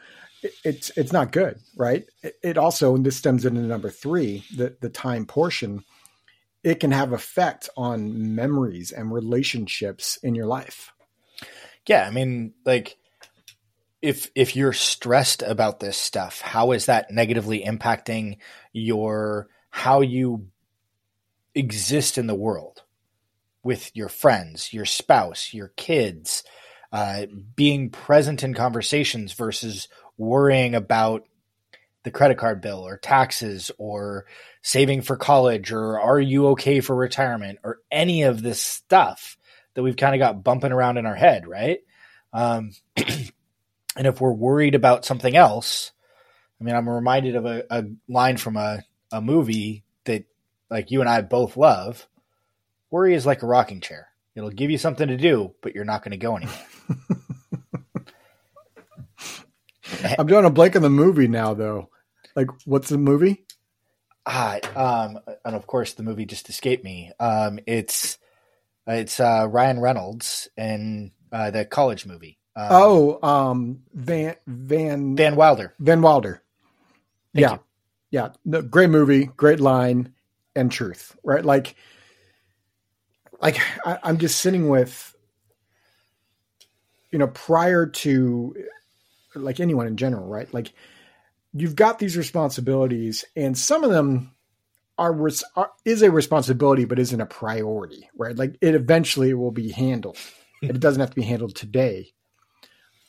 It's 0.65 0.91
it's 0.97 1.13
not 1.13 1.31
good, 1.31 1.59
right? 1.77 2.05
It 2.41 2.57
also, 2.57 2.95
and 2.95 3.05
this 3.05 3.15
stems 3.15 3.45
into 3.45 3.61
number 3.61 3.91
three, 3.91 4.43
the 4.55 4.75
the 4.81 4.89
time 4.89 5.25
portion, 5.25 5.83
it 6.63 6.79
can 6.79 6.91
have 6.91 7.13
effect 7.13 7.69
on 7.77 8.33
memories 8.33 8.91
and 8.91 9.13
relationships 9.13 10.17
in 10.23 10.33
your 10.33 10.47
life. 10.47 10.91
Yeah, 11.85 12.07
I 12.07 12.11
mean, 12.11 12.53
like 12.65 12.97
if 14.01 14.29
if 14.35 14.55
you're 14.55 14.73
stressed 14.73 15.41
about 15.41 15.79
this 15.79 15.97
stuff, 15.97 16.41
how 16.41 16.71
is 16.71 16.87
that 16.87 17.11
negatively 17.11 17.63
impacting 17.63 18.37
your 18.73 19.47
how 19.69 20.01
you 20.01 20.47
exist 21.53 22.17
in 22.17 22.27
the 22.27 22.35
world 22.35 22.83
with 23.63 23.95
your 23.95 24.09
friends, 24.09 24.73
your 24.73 24.85
spouse, 24.85 25.53
your 25.53 25.69
kids, 25.75 26.43
uh, 26.91 27.25
being 27.55 27.89
present 27.89 28.43
in 28.43 28.53
conversations 28.53 29.33
versus 29.33 29.87
worrying 30.17 30.75
about 30.75 31.23
the 32.03 32.11
credit 32.11 32.37
card 32.37 32.61
bill 32.61 32.85
or 32.85 32.97
taxes 32.97 33.69
or 33.77 34.25
saving 34.63 35.01
for 35.01 35.15
college 35.15 35.71
or 35.71 35.99
are 35.99 36.19
you 36.19 36.47
okay 36.47 36.79
for 36.79 36.95
retirement 36.95 37.59
or 37.63 37.77
any 37.91 38.23
of 38.23 38.41
this 38.41 38.59
stuff 38.59 39.37
that 39.75 39.83
we've 39.83 39.95
kind 39.95 40.15
of 40.15 40.19
got 40.19 40.43
bumping 40.43 40.71
around 40.71 40.97
in 40.97 41.05
our 41.05 41.15
head, 41.15 41.47
right? 41.47 41.79
Um, 42.33 42.71
And 43.95 44.07
if 44.07 44.21
we're 44.21 44.31
worried 44.31 44.75
about 44.75 45.05
something 45.05 45.35
else, 45.35 45.91
I 46.59 46.63
mean, 46.63 46.75
I'm 46.75 46.87
reminded 46.87 47.35
of 47.35 47.45
a, 47.45 47.63
a 47.69 47.85
line 48.07 48.37
from 48.37 48.55
a, 48.55 48.83
a 49.11 49.21
movie 49.21 49.83
that 50.05 50.25
like 50.69 50.91
you 50.91 51.01
and 51.01 51.09
I 51.09 51.21
both 51.21 51.57
love. 51.57 52.07
Worry 52.89 53.15
is 53.15 53.25
like 53.25 53.41
a 53.41 53.47
rocking 53.47 53.81
chair. 53.81 54.09
It'll 54.35 54.49
give 54.49 54.71
you 54.71 54.77
something 54.77 55.07
to 55.07 55.17
do, 55.17 55.53
but 55.61 55.75
you're 55.75 55.85
not 55.85 56.03
going 56.03 56.11
to 56.11 56.17
go 56.17 56.37
anywhere. 56.37 56.55
I'm 60.17 60.27
doing 60.27 60.45
a 60.45 60.49
blank 60.49 60.75
on 60.75 60.81
the 60.81 60.89
movie 60.89 61.27
now, 61.27 61.53
though. 61.53 61.89
Like, 62.35 62.47
what's 62.65 62.89
the 62.89 62.97
movie? 62.97 63.45
Ah, 64.25 64.59
um, 64.75 65.19
and 65.43 65.55
of 65.55 65.67
course, 65.67 65.93
the 65.93 66.03
movie 66.03 66.25
just 66.25 66.49
escaped 66.49 66.83
me. 66.83 67.11
Um, 67.19 67.59
it's 67.65 68.17
it's 68.87 69.19
uh, 69.19 69.47
Ryan 69.49 69.79
Reynolds 69.79 70.47
in 70.55 71.11
uh, 71.31 71.51
the 71.51 71.65
college 71.65 72.05
movie. 72.05 72.37
Um, 72.55 72.67
oh, 72.69 73.27
um, 73.27 73.83
Van 73.93 74.35
Van 74.45 75.15
Van 75.15 75.35
Wilder. 75.35 75.73
Van 75.79 76.01
Wilder. 76.01 76.41
Thank 77.33 77.41
yeah, 77.41 77.53
you. 77.53 77.59
yeah. 78.11 78.29
No, 78.43 78.61
great 78.61 78.89
movie, 78.89 79.25
great 79.37 79.61
line, 79.61 80.13
and 80.55 80.71
truth. 80.71 81.15
Right, 81.23 81.45
like, 81.45 81.75
like 83.41 83.57
I, 83.85 83.99
I'm 84.03 84.17
just 84.17 84.41
sitting 84.41 84.67
with, 84.67 85.15
you 87.11 87.19
know, 87.19 87.27
prior 87.27 87.85
to, 87.85 88.55
like 89.33 89.61
anyone 89.61 89.87
in 89.87 89.95
general, 89.95 90.27
right? 90.27 90.53
Like, 90.53 90.73
you've 91.53 91.75
got 91.77 91.99
these 91.99 92.17
responsibilities, 92.17 93.23
and 93.37 93.57
some 93.57 93.85
of 93.85 93.91
them 93.91 94.33
are, 94.97 95.17
are 95.55 95.71
is 95.85 96.01
a 96.01 96.11
responsibility, 96.11 96.83
but 96.83 96.99
isn't 96.99 97.21
a 97.21 97.25
priority, 97.25 98.09
right? 98.17 98.35
Like, 98.35 98.57
it 98.59 98.75
eventually 98.75 99.33
will 99.33 99.51
be 99.51 99.71
handled. 99.71 100.17
it 100.61 100.81
doesn't 100.81 100.99
have 100.99 101.11
to 101.11 101.15
be 101.15 101.23
handled 101.23 101.55
today 101.55 102.11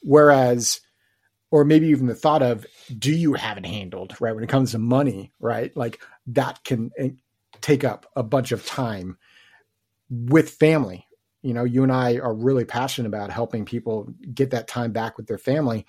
Whereas, 0.03 0.81
or 1.51 1.65
maybe 1.65 1.89
even 1.89 2.07
the 2.07 2.15
thought 2.15 2.43
of, 2.43 2.67
do 2.97 3.13
you 3.13 3.35
have 3.35 3.59
it 3.59 3.67
handled, 3.67 4.15
right? 4.21 4.35
When 4.35 4.45
it 4.45 4.51
comes 4.51 4.73
to 4.73 4.79
money, 4.79 5.33
right? 5.41 5.77
Like 5.77 6.01
that 6.29 6.63
can 6.65 6.91
eh, 6.99 7.11
take 7.61 7.85
up 7.85 8.07
a 8.17 8.23
bunch 8.23 8.53
of 8.53 8.67
time 8.67 9.19
with 10.11 10.51
family. 10.51 11.07
You 11.43 11.55
know, 11.55 11.65
you 11.65 11.83
and 11.83 11.93
I 11.93 12.19
are 12.19 12.35
really 12.35 12.65
passionate 12.65 13.09
about 13.09 13.31
helping 13.31 13.65
people 13.65 14.13
get 14.33 14.51
that 14.51 14.69
time 14.69 14.93
back 14.93 15.17
with 15.17 15.27
their 15.27 15.39
family. 15.39 15.87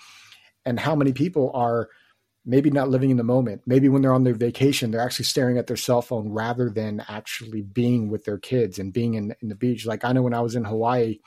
And 0.65 0.79
how 0.79 0.95
many 0.95 1.13
people 1.13 1.51
are 1.53 1.89
maybe 2.45 2.69
not 2.69 2.89
living 2.89 3.09
in 3.09 3.17
the 3.17 3.23
moment. 3.23 3.61
Maybe 3.65 3.89
when 3.89 4.01
they're 4.01 4.13
on 4.13 4.23
their 4.23 4.33
vacation, 4.33 4.91
they're 4.91 5.01
actually 5.01 5.25
staring 5.25 5.57
at 5.57 5.67
their 5.67 5.77
cell 5.77 6.01
phone 6.01 6.29
rather 6.29 6.69
than 6.69 7.03
actually 7.07 7.61
being 7.61 8.09
with 8.09 8.25
their 8.25 8.37
kids 8.37 8.79
and 8.79 8.91
being 8.91 9.13
in, 9.13 9.33
in 9.41 9.49
the 9.49 9.55
beach. 9.55 9.85
Like 9.85 10.03
I 10.03 10.11
know 10.11 10.21
when 10.21 10.33
I 10.33 10.41
was 10.41 10.55
in 10.55 10.65
Hawaii, 10.65 11.19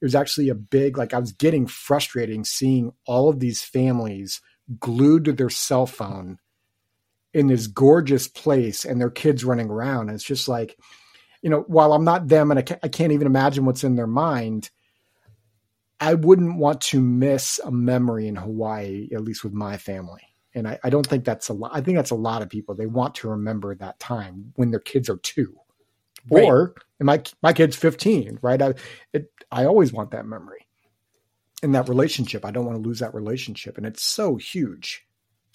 it 0.00 0.04
was 0.04 0.14
actually 0.14 0.48
a 0.48 0.54
big 0.54 0.96
like 0.96 1.12
I 1.12 1.18
was 1.18 1.32
getting 1.32 1.66
frustrating 1.66 2.44
seeing 2.44 2.92
all 3.06 3.28
of 3.28 3.40
these 3.40 3.62
families 3.62 4.40
glued 4.78 5.24
to 5.26 5.32
their 5.32 5.50
cell 5.50 5.86
phone 5.86 6.38
in 7.32 7.46
this 7.46 7.66
gorgeous 7.66 8.28
place 8.28 8.84
and 8.84 9.00
their 9.00 9.10
kids 9.10 9.44
running 9.44 9.70
around. 9.70 10.08
And 10.08 10.16
it's 10.16 10.24
just 10.24 10.48
like, 10.48 10.76
you 11.42 11.50
know, 11.50 11.64
while 11.66 11.92
I'm 11.92 12.04
not 12.04 12.28
them 12.28 12.50
and 12.50 12.58
I 12.58 12.62
can't, 12.62 12.80
I 12.82 12.88
can't 12.88 13.12
even 13.12 13.26
imagine 13.26 13.64
what's 13.64 13.84
in 13.84 13.96
their 13.96 14.06
mind, 14.06 14.70
I 16.00 16.14
wouldn't 16.14 16.56
want 16.56 16.80
to 16.82 17.00
miss 17.00 17.60
a 17.62 17.70
memory 17.70 18.26
in 18.26 18.36
Hawaii, 18.36 19.08
at 19.12 19.22
least 19.22 19.44
with 19.44 19.52
my 19.52 19.76
family. 19.76 20.22
And 20.54 20.66
I, 20.66 20.78
I 20.82 20.90
don't 20.90 21.06
think 21.06 21.24
that's 21.24 21.48
a 21.48 21.52
lot. 21.52 21.70
I 21.74 21.80
think 21.80 21.96
that's 21.96 22.10
a 22.10 22.16
lot 22.16 22.42
of 22.42 22.48
people. 22.48 22.74
They 22.74 22.86
want 22.86 23.14
to 23.16 23.28
remember 23.28 23.74
that 23.74 24.00
time 24.00 24.52
when 24.56 24.70
their 24.70 24.80
kids 24.80 25.08
are 25.08 25.18
two. 25.18 25.56
Right. 26.30 26.44
Or 26.44 26.74
my 27.00 27.22
my 27.42 27.52
kid's 27.52 27.76
15, 27.76 28.38
right? 28.42 28.60
I 28.60 28.74
it, 29.12 29.30
I 29.50 29.64
always 29.64 29.92
want 29.92 30.10
that 30.12 30.26
memory 30.26 30.66
in 31.62 31.72
that 31.72 31.88
relationship. 31.88 32.44
I 32.44 32.50
don't 32.50 32.66
want 32.66 32.76
to 32.76 32.88
lose 32.88 33.00
that 33.00 33.14
relationship, 33.14 33.76
and 33.76 33.86
it's 33.86 34.02
so 34.02 34.36
huge. 34.36 35.06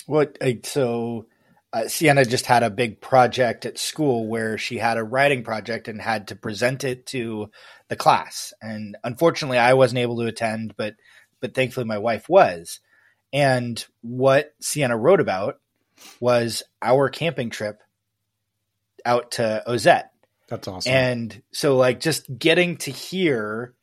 What 0.05 0.37
so 0.63 1.27
uh, 1.75 1.87
Sienna 1.89 2.23
just 2.23 2.45
had 2.45 2.63
a 2.63 2.69
big 2.69 3.01
project 3.01 3.65
at 3.65 3.77
school 3.77 4.27
where 4.27 4.57
she 4.57 4.77
had 4.77 4.97
a 4.97 5.03
writing 5.03 5.43
project 5.43 5.89
and 5.89 6.01
had 6.01 6.29
to 6.29 6.35
present 6.35 6.85
it 6.85 7.05
to 7.07 7.49
the 7.89 7.97
class. 7.97 8.53
And 8.61 8.95
unfortunately, 9.03 9.57
I 9.57 9.73
wasn't 9.73 9.99
able 9.99 10.17
to 10.17 10.27
attend, 10.27 10.75
but 10.77 10.95
but 11.41 11.53
thankfully 11.53 11.85
my 11.85 11.97
wife 11.97 12.29
was. 12.29 12.79
And 13.33 13.83
what 14.01 14.53
Sienna 14.61 14.95
wrote 14.95 15.19
about 15.19 15.59
was 16.21 16.63
our 16.81 17.09
camping 17.09 17.49
trip 17.49 17.81
out 19.05 19.31
to 19.31 19.61
Ozette. 19.67 20.11
That's 20.47 20.67
awesome. 20.67 20.91
And 20.91 21.41
so, 21.51 21.75
like, 21.77 21.99
just 21.99 22.25
getting 22.37 22.77
to 22.77 22.91
hear 22.91 23.73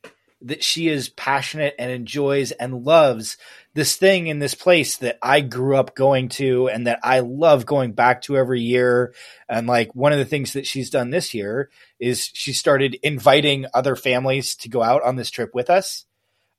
that 0.43 0.63
she 0.63 0.89
is 0.89 1.09
passionate 1.09 1.73
and 1.79 1.89
enjoys 1.89 2.51
and 2.51 2.83
loves 2.83 3.37
this 3.73 3.95
thing 3.95 4.27
in 4.27 4.39
this 4.39 4.53
place 4.53 4.97
that 4.97 5.17
I 5.21 5.41
grew 5.41 5.77
up 5.77 5.95
going 5.95 6.29
to 6.29 6.67
and 6.67 6.85
that 6.85 6.99
I 7.01 7.21
love 7.21 7.65
going 7.65 7.93
back 7.93 8.23
to 8.23 8.37
every 8.37 8.61
year. 8.61 9.13
And 9.47 9.67
like 9.67 9.95
one 9.95 10.11
of 10.11 10.19
the 10.19 10.25
things 10.25 10.53
that 10.53 10.67
she's 10.67 10.89
done 10.89 11.09
this 11.09 11.33
year 11.33 11.69
is 11.99 12.29
she 12.33 12.53
started 12.53 12.99
inviting 13.01 13.65
other 13.73 13.95
families 13.95 14.55
to 14.57 14.69
go 14.69 14.83
out 14.83 15.01
on 15.03 15.15
this 15.15 15.31
trip 15.31 15.55
with 15.55 15.69
us. 15.69 16.05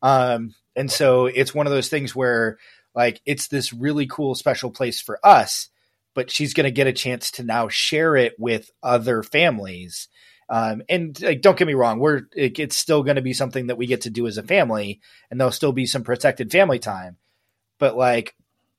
Um, 0.02 0.54
and 0.74 0.90
so 0.90 1.26
it's 1.26 1.54
one 1.54 1.66
of 1.66 1.72
those 1.72 1.88
things 1.88 2.16
where 2.16 2.58
like 2.94 3.20
it's 3.26 3.48
this 3.48 3.72
really 3.72 4.06
cool 4.06 4.34
special 4.34 4.70
place 4.70 5.00
for 5.00 5.18
us, 5.24 5.68
but 6.14 6.30
she's 6.30 6.54
going 6.54 6.64
to 6.64 6.70
get 6.70 6.86
a 6.86 6.92
chance 6.92 7.32
to 7.32 7.42
now 7.42 7.68
share 7.68 8.16
it 8.16 8.34
with 8.38 8.70
other 8.82 9.22
families 9.22 10.08
um, 10.48 10.82
and 10.88 11.20
like, 11.22 11.40
don't 11.40 11.56
get 11.56 11.66
me 11.66 11.74
wrong, 11.74 11.98
we're 11.98 12.22
it, 12.34 12.58
it's 12.58 12.76
still 12.76 13.02
going 13.02 13.16
to 13.16 13.22
be 13.22 13.32
something 13.32 13.68
that 13.68 13.78
we 13.78 13.86
get 13.86 14.02
to 14.02 14.10
do 14.10 14.26
as 14.26 14.36
a 14.36 14.42
family, 14.42 15.00
and 15.30 15.40
there'll 15.40 15.52
still 15.52 15.72
be 15.72 15.86
some 15.86 16.04
protected 16.04 16.52
family 16.52 16.78
time. 16.78 17.16
But 17.78 17.96
like, 17.96 18.34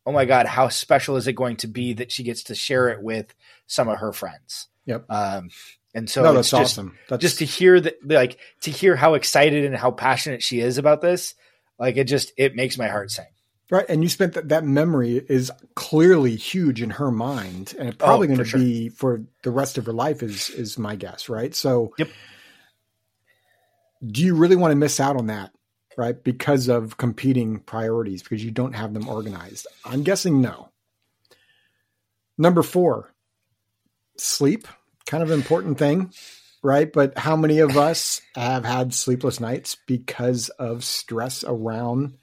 oh 0.05 0.11
my 0.11 0.25
god, 0.25 0.45
how 0.45 0.69
special 0.69 1.15
is 1.17 1.27
it 1.27 1.33
going 1.33 1.57
to 1.57 1.67
be 1.67 1.93
that 1.93 2.11
she 2.11 2.23
gets 2.23 2.43
to 2.43 2.55
share 2.55 2.89
it 2.89 3.01
with 3.01 3.33
some 3.67 3.87
of 3.87 3.99
her 3.99 4.13
friends? 4.13 4.67
Yep. 4.85 5.05
Um, 5.09 5.49
and 5.95 6.09
so 6.09 6.21
no, 6.21 6.33
that's 6.33 6.51
just, 6.51 6.73
awesome. 6.73 6.97
That's... 7.09 7.21
Just 7.21 7.39
to 7.39 7.45
hear 7.45 7.79
that, 7.79 7.95
like, 8.05 8.37
to 8.61 8.71
hear 8.71 8.95
how 8.95 9.15
excited 9.15 9.65
and 9.65 9.75
how 9.75 9.91
passionate 9.91 10.43
she 10.43 10.59
is 10.59 10.77
about 10.77 11.01
this, 11.01 11.33
like, 11.79 11.97
it 11.97 12.03
just 12.03 12.31
it 12.37 12.55
makes 12.55 12.77
my 12.77 12.89
heart 12.89 13.09
sing. 13.09 13.25
Right. 13.71 13.85
And 13.89 14.03
you 14.03 14.09
spent 14.09 14.33
that, 14.33 14.49
that 14.49 14.63
memory 14.63 15.17
is 15.27 15.51
clearly 15.73 16.35
huge 16.35 16.83
in 16.83 16.91
her 16.91 17.09
mind 17.09 17.73
and 17.79 17.89
it's 17.89 17.97
probably 17.97 18.27
oh, 18.27 18.35
going 18.35 18.39
to 18.39 18.45
sure. 18.45 18.59
be 18.59 18.89
for 18.89 19.23
the 19.41 19.49
rest 19.49 19.79
of 19.79 19.87
her 19.87 19.93
life 19.93 20.21
is, 20.21 20.51
is 20.51 20.77
my 20.77 20.95
guess. 20.95 21.29
Right. 21.29 21.55
So 21.55 21.93
yep. 21.97 22.09
do 24.05 24.21
you 24.21 24.35
really 24.35 24.55
want 24.55 24.71
to 24.71 24.75
miss 24.75 24.99
out 24.99 25.17
on 25.17 25.27
that? 25.27 25.51
Right. 25.97 26.21
Because 26.23 26.67
of 26.67 26.97
competing 26.97 27.59
priorities, 27.59 28.21
because 28.21 28.43
you 28.43 28.51
don't 28.51 28.73
have 28.73 28.93
them 28.93 29.07
organized. 29.07 29.65
I'm 29.83 30.03
guessing 30.03 30.41
no. 30.41 30.69
Number 32.37 32.61
four, 32.61 33.13
sleep, 34.17 34.67
kind 35.07 35.23
of 35.23 35.31
important 35.31 35.79
thing. 35.79 36.11
Right. 36.61 36.91
But 36.91 37.17
how 37.17 37.35
many 37.35 37.59
of 37.59 37.77
us 37.77 38.21
have 38.35 38.65
had 38.65 38.93
sleepless 38.93 39.39
nights 39.39 39.77
because 39.87 40.49
of 40.49 40.83
stress 40.83 41.43
around 41.43 42.17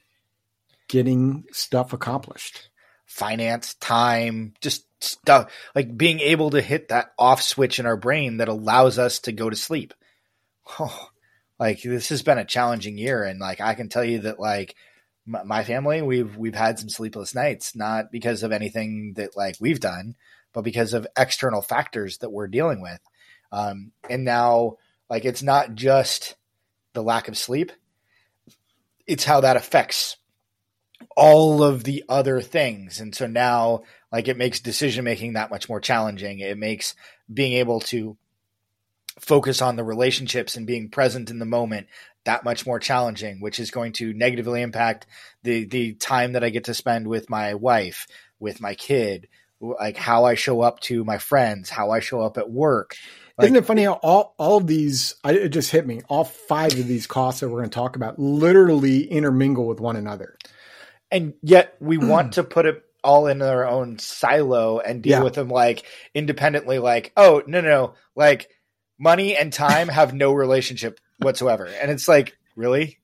getting 0.93 1.45
stuff 1.53 1.95
accomplished. 1.95 2.69
Finance, 3.07 3.75
time, 3.77 4.53
just 4.61 4.85
stuff 5.03 5.51
like 5.75 5.97
being 5.97 6.21
able 6.21 6.51
to 6.51 6.61
hit 6.61 6.89
that 6.89 7.13
off 7.19 7.41
switch 7.41 7.79
in 7.79 7.87
our 7.87 7.97
brain 7.97 8.37
that 8.37 8.49
allows 8.49 8.99
us 8.99 9.21
to 9.21 9.33
go 9.33 9.49
to 9.49 9.57
sleep. 9.57 9.95
Oh, 10.79 11.09
like 11.59 11.83
this 11.83 12.11
has 12.11 12.23
been 12.23 12.37
a 12.37 12.45
challenging 12.45 12.99
year, 12.99 13.25
and 13.25 13.41
like 13.41 13.61
I 13.61 13.73
can 13.73 13.89
tell 13.89 14.05
you 14.05 14.21
that 14.21 14.39
like 14.39 14.77
my, 15.25 15.43
my 15.45 15.65
family, 15.65 16.03
we've 16.03 16.37
we've 16.37 16.55
had 16.55 16.79
some 16.79 16.91
sleepless 16.91 17.35
nights, 17.35 17.75
not 17.75 18.13
because 18.13 18.43
of 18.43 18.53
anything 18.53 19.15
that 19.17 19.35
like 19.35 19.57
we've 19.61 19.81
done, 19.81 20.15
but 20.53 20.63
because 20.63 20.93
of 20.93 21.07
external 21.17 21.63
factors 21.63 22.19
that 22.19 22.31
we're 22.31 22.49
dealing 22.49 22.83
with. 22.83 23.01
Um, 23.51 23.93
and 24.11 24.25
now, 24.25 24.77
like 25.09 25.25
it's 25.25 25.43
not 25.43 25.75
just 25.75 26.37
the 26.93 27.03
lack 27.03 27.29
of 27.29 27.39
sleep; 27.39 27.73
it's 29.07 29.25
how 29.25 29.41
that 29.41 29.57
affects 29.57 30.19
all 31.17 31.63
of 31.63 31.85
the 31.85 32.05
other 32.09 32.41
things. 32.41 33.01
And 33.01 33.15
so 33.15 33.27
now, 33.27 33.83
like, 34.11 34.29
it 34.29 34.37
makes 34.37 34.61
decision 34.61 35.05
making 35.05 35.35
that 35.35 35.51
much 35.51 35.69
more 35.69 35.81
challenging. 35.81 36.41
It 36.41 36.59
makes 36.59 36.95
being 37.33 37.55
able 37.55 37.81
to 37.81 38.17
focus 39.21 39.63
on 39.63 39.77
the 39.77 39.85
relationships 39.85 40.57
and 40.57 40.67
being 40.67 40.89
present 40.89 41.31
in 41.31 41.39
the 41.39 41.45
moment 41.45 41.87
that 42.25 42.45
much 42.45 42.67
more 42.67 42.79
challenging, 42.79 43.41
which 43.41 43.59
is 43.59 43.71
going 43.71 43.93
to 43.93 44.13
negatively 44.15 44.63
impact 44.63 45.07
the 45.43 45.65
the 45.65 45.95
time 45.95 46.33
that 46.33 46.45
I 46.45 46.51
get 46.51 46.65
to 46.65 46.75
spend 46.75 47.09
with 47.09 47.29
my 47.29 47.55
wife, 47.55 48.07
with 48.39 48.61
my 48.61 48.75
kid, 48.75 49.29
like 49.61 49.97
how 49.97 50.25
I 50.25 50.35
show 50.35 50.61
up 50.61 50.81
to 50.81 51.05
my 51.05 51.19
friends, 51.19 51.69
how 51.69 51.91
I 51.91 52.01
show 52.01 52.21
up 52.21 52.39
at 52.39 52.51
work. 52.51 52.97
Like, 53.39 53.47
Isn't 53.47 53.57
it 53.57 53.65
funny 53.65 53.85
how 53.85 53.95
all, 53.95 54.35
all 54.39 54.59
of 54.59 54.67
these, 54.67 55.15
I, 55.25 55.33
it 55.33 55.49
just 55.49 55.71
hit 55.71 55.87
me, 55.87 56.03
all 56.09 56.25
five 56.25 56.73
of 56.79 56.87
these 56.87 57.07
costs 57.07 57.41
that 57.41 57.49
we're 57.49 57.61
going 57.61 57.71
to 57.71 57.75
talk 57.75 57.97
about 57.97 58.19
literally 58.19 59.05
intermingle 59.05 59.67
with 59.67 59.81
one 59.81 59.97
another 59.97 60.37
and 61.13 61.35
yet 61.43 61.77
we 61.81 61.99
want 61.99 62.33
to 62.33 62.43
put 62.43 62.67
it 62.67 62.83
all 63.05 63.27
in 63.27 63.43
our 63.43 63.67
own 63.67 63.99
silo 63.99 64.79
and 64.79 65.03
deal 65.03 65.19
yeah. 65.19 65.23
with 65.23 65.35
them 65.35 65.49
like 65.49 65.85
independently 66.15 66.79
like 66.79 67.13
oh 67.17 67.43
no, 67.47 67.61
no 67.61 67.69
no 67.69 67.95
like 68.17 68.51
money 68.99 69.37
and 69.37 69.53
time 69.53 69.89
have 69.89 70.15
no 70.15 70.33
relationship 70.33 71.01
whatsoever. 71.19 71.67
And 71.67 71.91
it's 71.91 72.09
like 72.09 72.37
really? 72.57 72.99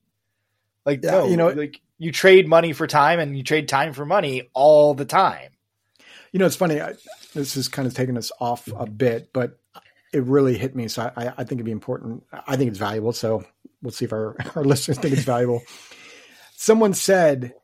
Like 0.84 1.04
yeah, 1.04 1.10
no 1.10 1.26
you 1.28 1.36
know 1.36 1.48
like 1.48 1.80
you 1.98 2.12
trade 2.12 2.48
money 2.48 2.72
for 2.72 2.86
time 2.86 3.20
and 3.20 3.36
you 3.36 3.42
trade 3.42 3.68
time 3.68 3.92
for 3.92 4.06
money 4.06 4.50
all 4.54 4.94
the 4.94 5.04
time. 5.04 5.50
You 6.32 6.38
know 6.38 6.46
it's 6.46 6.56
funny 6.56 6.80
I, 6.80 6.94
this 7.34 7.56
is 7.56 7.68
kind 7.68 7.86
of 7.86 7.94
taking 7.94 8.16
us 8.16 8.32
off 8.40 8.68
a 8.76 8.86
bit 8.86 9.32
but 9.32 9.58
it 10.12 10.22
really 10.24 10.56
hit 10.56 10.74
me 10.74 10.88
so 10.88 11.10
I, 11.16 11.28
I 11.28 11.44
think 11.44 11.52
it'd 11.52 11.66
be 11.66 11.70
important 11.70 12.24
i 12.46 12.56
think 12.56 12.70
it's 12.70 12.78
valuable 12.78 13.12
so 13.12 13.44
we'll 13.82 13.92
see 13.92 14.04
if 14.04 14.12
our, 14.12 14.36
our 14.54 14.64
listeners 14.64 14.98
think 14.98 15.14
it's 15.14 15.24
valuable. 15.24 15.62
Someone 16.56 16.94
said 16.94 17.54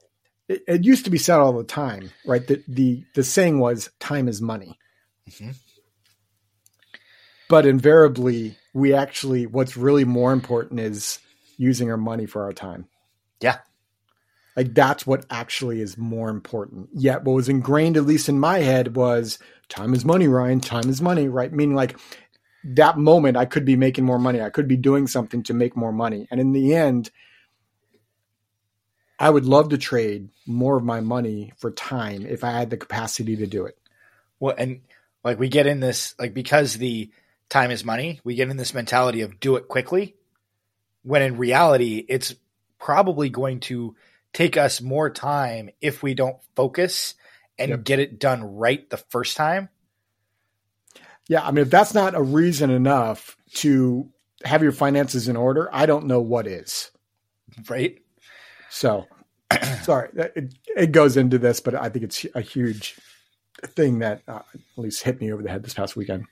it, 0.48 0.62
it, 0.66 0.84
used 0.84 1.04
to 1.04 1.10
be 1.10 1.18
said 1.18 1.38
all 1.38 1.52
the 1.52 1.64
time, 1.64 2.10
right? 2.26 2.46
The 2.46 2.62
the 2.68 3.04
the 3.14 3.24
saying 3.24 3.58
was 3.58 3.90
time 3.98 4.28
is 4.28 4.40
money. 4.40 4.78
Mm-hmm. 5.28 5.50
But 7.48 7.66
invariably, 7.66 8.56
we 8.72 8.94
actually 8.94 9.46
what's 9.46 9.76
really 9.76 10.04
more 10.04 10.32
important 10.32 10.80
is 10.80 11.18
using 11.56 11.90
our 11.90 11.96
money 11.96 12.26
for 12.26 12.42
our 12.44 12.52
time. 12.52 12.86
Yeah. 13.40 13.58
Like 14.56 14.74
that's 14.74 15.06
what 15.06 15.26
actually 15.30 15.80
is 15.80 15.98
more 15.98 16.28
important. 16.28 16.88
Yet 16.92 17.24
what 17.24 17.34
was 17.34 17.48
ingrained, 17.48 17.96
at 17.96 18.06
least 18.06 18.28
in 18.28 18.38
my 18.38 18.58
head, 18.58 18.94
was 18.96 19.38
time 19.68 19.94
is 19.94 20.04
money, 20.04 20.28
Ryan. 20.28 20.60
Time 20.60 20.88
is 20.88 21.02
money, 21.02 21.28
right? 21.28 21.52
Meaning 21.52 21.74
like 21.74 21.98
that 22.64 22.96
moment 22.98 23.36
I 23.36 23.46
could 23.46 23.64
be 23.64 23.76
making 23.76 24.04
more 24.04 24.18
money. 24.18 24.40
I 24.40 24.50
could 24.50 24.68
be 24.68 24.76
doing 24.76 25.06
something 25.06 25.42
to 25.44 25.54
make 25.54 25.76
more 25.76 25.92
money. 25.92 26.28
And 26.30 26.40
in 26.40 26.52
the 26.52 26.74
end, 26.74 27.10
I 29.18 29.30
would 29.30 29.44
love 29.44 29.68
to 29.70 29.78
trade 29.78 30.28
more 30.46 30.76
of 30.76 30.84
my 30.84 31.00
money 31.00 31.52
for 31.58 31.70
time 31.70 32.26
if 32.26 32.42
I 32.44 32.50
had 32.50 32.70
the 32.70 32.76
capacity 32.76 33.36
to 33.36 33.46
do 33.46 33.66
it. 33.66 33.78
Well, 34.40 34.54
and 34.56 34.80
like 35.22 35.38
we 35.38 35.48
get 35.48 35.66
in 35.66 35.80
this, 35.80 36.14
like 36.18 36.34
because 36.34 36.74
the 36.74 37.10
time 37.48 37.70
is 37.70 37.84
money, 37.84 38.20
we 38.24 38.34
get 38.34 38.50
in 38.50 38.56
this 38.56 38.74
mentality 38.74 39.20
of 39.20 39.38
do 39.38 39.56
it 39.56 39.68
quickly, 39.68 40.16
when 41.02 41.22
in 41.22 41.36
reality, 41.36 42.04
it's 42.08 42.34
probably 42.78 43.30
going 43.30 43.60
to 43.60 43.94
take 44.32 44.56
us 44.56 44.80
more 44.80 45.10
time 45.10 45.70
if 45.80 46.02
we 46.02 46.14
don't 46.14 46.36
focus 46.56 47.14
and 47.58 47.70
yep. 47.70 47.84
get 47.84 48.00
it 48.00 48.18
done 48.18 48.56
right 48.56 48.88
the 48.90 48.96
first 48.96 49.36
time. 49.36 49.68
Yeah, 51.28 51.46
I 51.46 51.52
mean, 51.52 51.62
if 51.62 51.70
that's 51.70 51.94
not 51.94 52.14
a 52.14 52.22
reason 52.22 52.70
enough 52.70 53.36
to 53.54 54.10
have 54.44 54.62
your 54.62 54.72
finances 54.72 55.28
in 55.28 55.36
order, 55.36 55.70
I 55.72 55.86
don't 55.86 56.06
know 56.06 56.20
what 56.20 56.46
is. 56.46 56.90
Right. 57.68 58.03
So, 58.74 59.06
sorry, 59.82 60.08
it, 60.16 60.54
it, 60.66 60.90
goes 60.90 61.16
into 61.16 61.38
this, 61.38 61.60
but 61.60 61.76
I 61.76 61.88
think 61.90 62.06
it's 62.06 62.26
a 62.34 62.40
huge 62.40 62.98
thing 63.62 64.00
that 64.00 64.22
uh, 64.26 64.40
at 64.52 64.60
least 64.76 65.04
hit 65.04 65.20
me 65.20 65.32
over 65.32 65.44
the 65.44 65.48
head 65.48 65.62
this 65.62 65.74
past 65.74 65.94
weekend. 65.94 66.24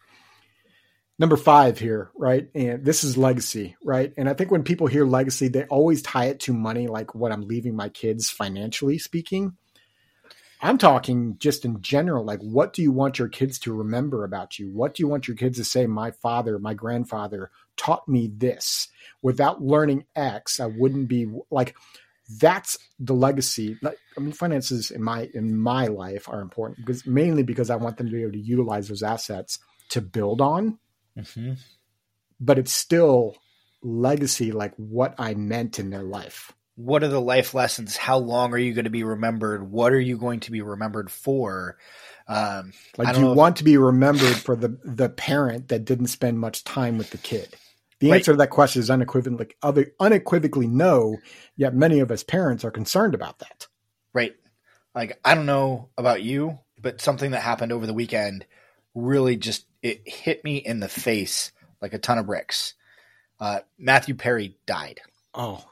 Number 1.20 1.36
five 1.36 1.78
here, 1.78 2.10
right? 2.16 2.48
And 2.52 2.84
this 2.84 3.04
is 3.04 3.16
legacy, 3.16 3.76
right? 3.84 4.12
And 4.16 4.28
I 4.28 4.34
think 4.34 4.50
when 4.50 4.64
people 4.64 4.88
hear 4.88 5.06
legacy, 5.06 5.46
they 5.46 5.66
always 5.66 6.02
tie 6.02 6.24
it 6.26 6.40
to 6.40 6.52
money, 6.52 6.88
like 6.88 7.14
what 7.14 7.30
I'm 7.30 7.46
leaving 7.46 7.76
my 7.76 7.88
kids 7.88 8.28
financially 8.28 8.98
speaking. 8.98 9.56
I'm 10.60 10.78
talking 10.78 11.36
just 11.38 11.64
in 11.64 11.80
general, 11.80 12.24
like 12.24 12.40
what 12.40 12.72
do 12.72 12.82
you 12.82 12.90
want 12.90 13.20
your 13.20 13.28
kids 13.28 13.60
to 13.60 13.72
remember 13.72 14.24
about 14.24 14.58
you? 14.58 14.68
What 14.68 14.94
do 14.94 15.04
you 15.04 15.08
want 15.08 15.28
your 15.28 15.36
kids 15.36 15.58
to 15.58 15.64
say? 15.64 15.86
My 15.86 16.10
father, 16.10 16.58
my 16.58 16.74
grandfather 16.74 17.52
taught 17.76 18.08
me 18.08 18.32
this. 18.36 18.88
Without 19.22 19.62
learning 19.62 20.06
X, 20.16 20.58
I 20.58 20.66
wouldn't 20.66 21.06
be 21.06 21.28
like 21.52 21.76
that's 22.38 22.78
the 22.98 23.14
legacy. 23.14 23.78
I 23.84 24.20
mean, 24.20 24.32
finances 24.32 24.90
in 24.90 25.02
my 25.02 25.28
in 25.34 25.56
my 25.58 25.86
life 25.86 26.28
are 26.28 26.40
important 26.40 26.78
because 26.78 27.06
mainly 27.06 27.42
because 27.42 27.70
I 27.70 27.76
want 27.76 27.96
them 27.96 28.06
to 28.06 28.12
be 28.12 28.22
able 28.22 28.32
to 28.32 28.38
utilize 28.38 28.88
those 28.88 29.02
assets 29.02 29.58
to 29.90 30.00
build 30.00 30.40
on. 30.40 30.78
Mm-hmm. 31.18 31.54
But 32.40 32.58
it's 32.58 32.72
still 32.72 33.36
legacy, 33.82 34.52
like 34.52 34.74
what 34.76 35.14
I 35.18 35.34
meant 35.34 35.78
in 35.78 35.90
their 35.90 36.02
life. 36.02 36.52
what 36.74 37.02
are 37.02 37.08
the 37.08 37.20
life 37.20 37.54
lessons? 37.54 37.96
How 37.96 38.18
long 38.18 38.52
are 38.52 38.58
you 38.58 38.72
going 38.72 38.84
to 38.84 38.90
be 38.90 39.04
remembered? 39.04 39.70
What 39.70 39.92
are 39.92 40.00
you 40.00 40.16
going 40.16 40.40
to 40.40 40.50
be 40.50 40.62
remembered 40.62 41.10
for? 41.10 41.76
Um, 42.28 42.72
like, 42.96 43.14
do 43.14 43.20
you 43.20 43.32
want 43.32 43.56
to 43.56 43.64
be 43.64 43.76
remembered 43.76 44.36
for 44.36 44.56
the 44.56 44.78
the 44.84 45.08
parent 45.08 45.68
that 45.68 45.84
didn't 45.84 46.06
spend 46.06 46.38
much 46.38 46.64
time 46.64 46.96
with 46.98 47.10
the 47.10 47.18
kid? 47.18 47.54
The 48.02 48.10
right. 48.10 48.16
answer 48.16 48.32
to 48.32 48.38
that 48.38 48.50
question 48.50 48.80
is 48.80 48.90
unequivocally, 48.90 49.54
unequivocally 50.00 50.66
no. 50.66 51.18
Yet 51.56 51.72
many 51.72 52.00
of 52.00 52.10
us 52.10 52.24
parents 52.24 52.64
are 52.64 52.72
concerned 52.72 53.14
about 53.14 53.38
that. 53.38 53.68
Right. 54.12 54.34
Like 54.92 55.20
I 55.24 55.36
don't 55.36 55.46
know 55.46 55.88
about 55.96 56.20
you, 56.20 56.58
but 56.80 57.00
something 57.00 57.30
that 57.30 57.42
happened 57.42 57.70
over 57.70 57.86
the 57.86 57.94
weekend 57.94 58.44
really 58.92 59.36
just 59.36 59.66
it 59.82 60.02
hit 60.04 60.42
me 60.42 60.56
in 60.56 60.80
the 60.80 60.88
face 60.88 61.52
like 61.80 61.94
a 61.94 61.98
ton 61.98 62.18
of 62.18 62.26
bricks. 62.26 62.74
Uh, 63.38 63.60
Matthew 63.78 64.16
Perry 64.16 64.56
died. 64.66 65.00
Oh, 65.32 65.64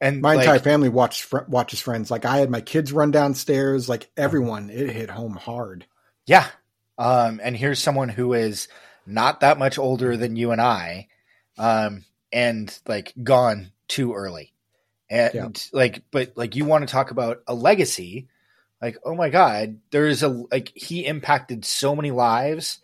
and 0.00 0.22
my 0.22 0.34
like, 0.36 0.44
entire 0.44 0.60
family 0.60 0.88
watched 0.88 1.32
watches 1.48 1.80
Friends. 1.80 2.08
Like 2.08 2.24
I 2.24 2.38
had 2.38 2.50
my 2.50 2.60
kids 2.60 2.92
run 2.92 3.10
downstairs. 3.10 3.88
Like 3.88 4.08
everyone, 4.16 4.70
it 4.70 4.90
hit 4.90 5.10
home 5.10 5.34
hard. 5.34 5.86
Yeah. 6.24 6.46
Um, 6.98 7.40
and 7.42 7.56
here's 7.56 7.82
someone 7.82 8.08
who 8.08 8.32
is 8.34 8.68
not 9.06 9.40
that 9.40 9.58
much 9.58 9.78
older 9.78 10.16
than 10.16 10.36
you 10.36 10.52
and 10.52 10.60
I, 10.60 11.08
um, 11.58 12.04
and 12.32 12.78
like 12.86 13.12
gone 13.22 13.72
too 13.88 14.14
early. 14.14 14.52
And 15.10 15.34
yeah. 15.34 15.48
like, 15.72 16.02
but 16.10 16.32
like 16.36 16.54
you 16.54 16.64
want 16.64 16.86
to 16.86 16.92
talk 16.92 17.10
about 17.10 17.42
a 17.46 17.54
legacy, 17.54 18.28
like, 18.82 18.98
oh 19.04 19.14
my 19.14 19.30
God, 19.30 19.78
there's 19.90 20.22
a, 20.22 20.28
like, 20.28 20.70
he 20.74 21.06
impacted 21.06 21.64
so 21.64 21.96
many 21.96 22.10
lives 22.10 22.78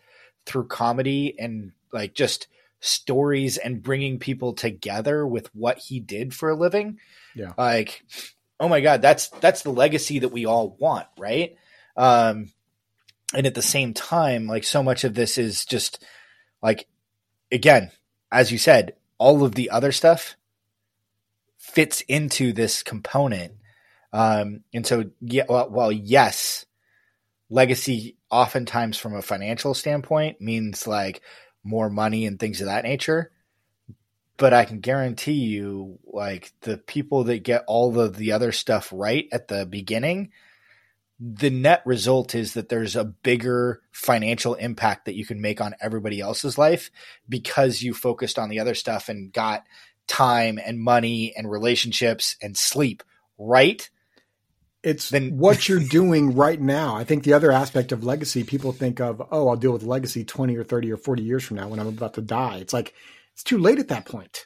through 0.45 0.67
comedy 0.67 1.35
and 1.39 1.71
like 1.93 2.13
just 2.13 2.47
stories 2.79 3.57
and 3.57 3.83
bringing 3.83 4.19
people 4.19 4.53
together 4.53 5.25
with 5.25 5.53
what 5.55 5.77
he 5.77 5.99
did 5.99 6.33
for 6.33 6.49
a 6.49 6.55
living. 6.55 6.99
Yeah. 7.35 7.53
Like, 7.57 8.03
oh 8.59 8.67
my 8.67 8.81
God, 8.81 9.01
that's, 9.01 9.29
that's 9.29 9.61
the 9.61 9.71
legacy 9.71 10.19
that 10.19 10.29
we 10.29 10.45
all 10.45 10.75
want. 10.79 11.07
Right. 11.17 11.55
Um, 11.95 12.51
and 13.33 13.45
at 13.47 13.55
the 13.55 13.61
same 13.61 13.93
time, 13.93 14.47
like 14.47 14.63
so 14.63 14.83
much 14.83 15.03
of 15.03 15.13
this 15.13 15.37
is 15.37 15.65
just 15.65 16.03
like, 16.61 16.87
again, 17.51 17.91
as 18.31 18.51
you 18.51 18.57
said, 18.57 18.95
all 19.17 19.43
of 19.43 19.55
the 19.55 19.69
other 19.69 19.91
stuff 19.91 20.35
fits 21.57 22.01
into 22.01 22.53
this 22.53 22.83
component. 22.83 23.53
Um, 24.13 24.61
and 24.73 24.85
so, 24.85 25.05
yeah, 25.21 25.43
well, 25.49 25.69
well, 25.69 25.91
yes, 25.91 26.65
legacy 27.49 28.17
oftentimes 28.29 28.97
from 28.97 29.15
a 29.15 29.21
financial 29.21 29.73
standpoint 29.73 30.41
means 30.41 30.87
like 30.87 31.21
more 31.63 31.89
money 31.89 32.25
and 32.25 32.39
things 32.39 32.61
of 32.61 32.67
that 32.67 32.83
nature. 32.83 33.31
But 34.37 34.53
I 34.53 34.65
can 34.65 34.81
guarantee 34.81 35.33
you, 35.33 35.99
like 36.05 36.51
the 36.61 36.77
people 36.77 37.25
that 37.25 37.43
get 37.43 37.63
all 37.67 37.97
of 37.99 38.17
the 38.17 38.33
other 38.33 38.51
stuff 38.51 38.89
right 38.93 39.27
at 39.31 39.47
the 39.47 39.65
beginning, 39.65 40.31
the 41.19 41.49
net 41.49 41.81
result 41.85 42.35
is 42.35 42.53
that 42.53 42.69
there's 42.69 42.95
a 42.95 43.05
bigger 43.05 43.81
financial 43.91 44.53
impact 44.55 45.05
that 45.05 45.15
you 45.15 45.25
can 45.25 45.41
make 45.41 45.61
on 45.61 45.75
everybody 45.79 46.19
else's 46.19 46.57
life 46.57 46.91
because 47.29 47.81
you 47.81 47.93
focused 47.93 48.37
on 48.37 48.49
the 48.49 48.59
other 48.59 48.75
stuff 48.75 49.07
and 49.07 49.31
got 49.31 49.63
time 50.07 50.59
and 50.63 50.79
money 50.79 51.33
and 51.35 51.49
relationships 51.49 52.35
and 52.41 52.57
sleep 52.57 53.01
right 53.37 53.89
it's 54.85 55.09
then 55.09 55.37
what 55.37 55.67
you're 55.67 55.79
doing 55.79 56.35
right 56.35 56.61
now. 56.61 56.95
I 56.95 57.03
think 57.03 57.23
the 57.23 57.33
other 57.33 57.51
aspect 57.51 57.91
of 57.91 58.03
legacy, 58.03 58.43
people 58.43 58.71
think 58.71 59.01
of, 59.01 59.19
oh, 59.31 59.47
I'll 59.49 59.55
deal 59.55 59.71
with 59.73 59.81
legacy 59.81 60.23
20 60.23 60.55
or 60.55 60.63
30 60.63 60.91
or 60.91 60.97
40 60.97 61.23
years 61.23 61.43
from 61.43 61.57
now 61.57 61.67
when 61.67 61.79
I'm 61.79 61.87
about 61.87 62.13
to 62.13 62.21
die. 62.21 62.57
It's 62.57 62.71
like, 62.71 62.93
it's 63.33 63.43
too 63.43 63.57
late 63.57 63.79
at 63.79 63.87
that 63.87 64.05
point. 64.05 64.45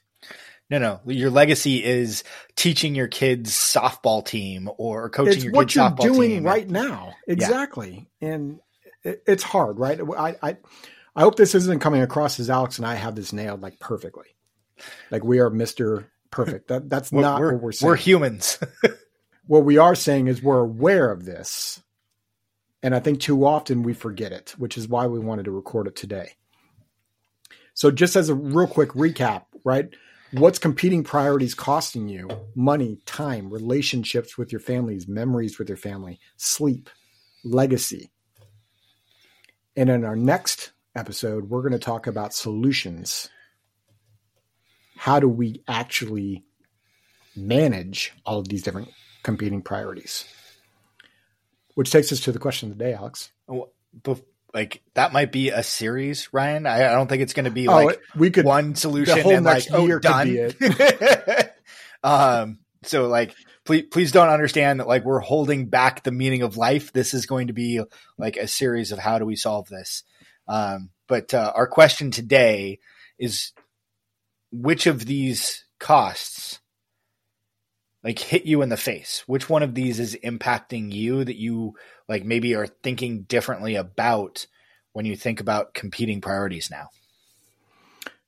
No, 0.70 0.78
no. 0.78 1.00
Your 1.06 1.32
legacy 1.32 1.84
is 1.84 2.24
teaching 2.56 2.94
your 2.94 3.08
kids 3.08 3.52
softball 3.52 4.24
team 4.24 4.70
or 4.78 5.10
coaching 5.10 5.34
it's 5.34 5.44
your 5.44 5.54
kids 5.54 5.74
softball 5.74 6.00
team. 6.00 6.10
What 6.12 6.18
you're 6.18 6.28
doing 6.28 6.44
right 6.44 6.70
now. 6.70 7.16
Exactly. 7.28 8.08
Yeah. 8.20 8.30
And 8.30 8.60
it, 9.04 9.24
it's 9.26 9.44
hard, 9.44 9.80
right? 9.80 10.00
I, 10.18 10.36
I, 10.42 10.58
I 11.16 11.22
hope 11.22 11.36
this 11.36 11.56
isn't 11.56 11.82
coming 11.82 12.02
across 12.02 12.40
as 12.40 12.50
Alex 12.50 12.78
and 12.78 12.86
I 12.86 12.96
have 12.96 13.16
this 13.16 13.34
nailed 13.34 13.62
like 13.62 13.80
perfectly. 13.80 14.28
Like 15.10 15.24
we 15.24 15.40
are 15.40 15.50
Mr. 15.50 16.06
Perfect. 16.32 16.68
That, 16.68 16.90
that's 16.90 17.12
not 17.12 17.40
we're, 17.40 17.54
what 17.54 17.62
we're 17.64 17.72
saying. 17.72 17.88
We're 17.90 17.96
humans. 17.96 18.60
what 19.48 19.66
we 19.66 19.78
are 19.78 19.96
saying 19.96 20.28
is 20.28 20.44
we're 20.44 20.60
aware 20.60 21.12
of 21.12 21.26
this. 21.26 21.82
And 22.82 22.96
I 22.96 23.00
think 23.00 23.20
too 23.20 23.46
often 23.46 23.84
we 23.84 23.94
forget 23.94 24.32
it, 24.32 24.54
which 24.58 24.78
is 24.78 24.88
why 24.88 25.08
we 25.08 25.20
wanted 25.20 25.46
to 25.46 25.52
record 25.52 25.88
it 25.88 25.96
today. 25.96 26.34
So, 27.74 27.92
just 27.92 28.16
as 28.16 28.30
a 28.30 28.36
real 28.36 28.68
quick 28.68 28.90
recap, 28.90 29.44
right? 29.66 29.90
What's 30.32 30.60
competing 30.60 31.04
priorities 31.04 31.56
costing 31.56 32.08
you? 32.08 32.30
Money, 32.56 33.00
time, 33.06 33.50
relationships 33.50 34.38
with 34.38 34.52
your 34.52 34.62
families, 34.62 35.08
memories 35.08 35.58
with 35.58 35.70
your 35.70 35.78
family, 35.78 36.20
sleep, 36.38 36.90
legacy. 37.44 38.12
And 39.76 39.90
in 39.90 40.06
our 40.06 40.16
next 40.16 40.72
episode, 40.96 41.50
we're 41.50 41.62
going 41.62 41.72
to 41.72 41.80
talk 41.80 42.06
about 42.08 42.34
solutions. 42.34 43.30
How 44.96 45.20
do 45.20 45.28
we 45.28 45.64
actually 45.68 46.44
manage 47.36 48.14
all 48.26 48.40
of 48.40 48.50
these 48.50 48.64
different 48.64 48.90
competing 49.24 49.62
priorities. 49.62 50.26
Which 51.76 51.92
takes 51.92 52.12
us 52.12 52.20
to 52.22 52.32
the 52.32 52.40
question 52.40 52.72
of 52.72 52.78
the 52.78 52.84
day, 52.84 52.94
Alex. 52.94 53.32
Like 54.54 54.82
that 54.96 55.14
might 55.14 55.32
be 55.32 55.50
a 55.50 55.62
series, 55.62 56.34
Ryan. 56.34 56.66
I, 56.66 56.90
I 56.90 56.92
don't 56.94 57.08
think 57.08 57.22
it's 57.22 57.34
going 57.34 57.46
to 57.46 57.52
be 57.52 57.68
oh, 57.68 57.86
like 57.86 58.02
we 58.16 58.32
could 58.32 58.46
one 58.46 58.76
solution 58.76 59.20
and 59.20 59.46
like 59.46 59.70
year 59.70 59.98
oh, 59.98 60.00
done. 60.00 60.54
um, 62.04 62.60
so 62.84 63.08
like 63.08 63.36
please 63.66 63.86
please 63.92 64.12
don't 64.12 64.30
understand 64.30 64.80
that 64.80 64.88
like 64.88 65.06
we're 65.06 65.20
holding 65.20 65.68
back 65.68 66.04
the 66.04 66.12
meaning 66.12 66.42
of 66.42 66.58
life. 66.58 66.92
This 66.92 67.14
is 67.14 67.28
going 67.28 67.48
to 67.48 67.54
be 67.54 67.82
like 68.18 68.38
a 68.38 68.48
series 68.48 68.92
of 68.92 69.00
how 69.00 69.20
do 69.20 69.26
we 69.26 69.36
solve 69.36 69.70
this. 69.70 70.04
Um, 70.48 70.90
but 71.08 71.34
uh, 71.34 71.52
our 71.56 71.68
question 71.68 72.10
today 72.10 72.80
is 73.20 73.52
which 74.52 74.88
of 74.88 75.06
these 75.06 75.66
costs 75.80 76.60
like 78.04 78.20
hit 78.20 78.46
you 78.46 78.62
in 78.62 78.70
the 78.70 78.78
face? 78.78 79.24
Which 79.28 79.50
one 79.50 79.64
of 79.64 79.76
these 79.76 80.00
is 80.00 80.18
impacting 80.24 80.92
you 80.92 81.24
that 81.24 81.38
you 81.38 81.76
like 82.08 82.24
maybe 82.24 82.56
are 82.56 82.68
thinking 82.68 83.24
differently 83.24 83.76
about 83.76 84.48
when 84.94 85.06
you 85.06 85.16
think 85.16 85.40
about 85.40 85.74
competing 85.74 86.22
priorities 86.22 86.72
now? 86.72 86.90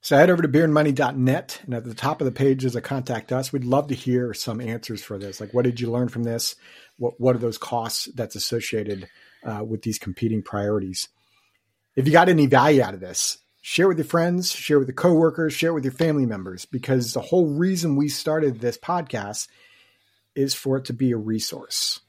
So 0.03 0.17
head 0.17 0.31
over 0.31 0.41
to 0.41 0.47
beerandmoney.net 0.47 1.61
and 1.63 1.75
at 1.75 1.83
the 1.83 1.93
top 1.93 2.21
of 2.21 2.25
the 2.25 2.31
page 2.31 2.65
is 2.65 2.75
a 2.75 2.81
contact 2.81 3.31
us. 3.31 3.53
We'd 3.53 3.63
love 3.63 3.87
to 3.89 3.95
hear 3.95 4.33
some 4.33 4.59
answers 4.59 5.03
for 5.03 5.19
this. 5.19 5.39
Like 5.39 5.53
what 5.53 5.63
did 5.63 5.79
you 5.79 5.91
learn 5.91 6.09
from 6.09 6.23
this? 6.23 6.55
What 6.97 7.19
what 7.19 7.35
are 7.35 7.39
those 7.39 7.59
costs 7.59 8.09
that's 8.15 8.35
associated 8.35 9.07
uh, 9.45 9.63
with 9.63 9.83
these 9.83 9.99
competing 9.99 10.41
priorities? 10.41 11.07
If 11.95 12.07
you 12.07 12.13
got 12.13 12.29
any 12.29 12.47
value 12.47 12.81
out 12.81 12.93
of 12.93 12.99
this, 12.99 13.37
share 13.61 13.87
with 13.87 13.97
your 13.97 14.05
friends, 14.05 14.51
share 14.51 14.79
with 14.79 14.87
your 14.87 14.95
coworkers, 14.95 15.53
share 15.53 15.73
with 15.73 15.85
your 15.85 15.93
family 15.93 16.25
members, 16.25 16.65
because 16.65 17.13
the 17.13 17.21
whole 17.21 17.47
reason 17.47 17.95
we 17.95 18.09
started 18.09 18.59
this 18.59 18.77
podcast 18.77 19.47
is 20.35 20.53
for 20.53 20.77
it 20.77 20.85
to 20.85 20.93
be 20.93 21.11
a 21.11 21.17
resource. 21.17 22.01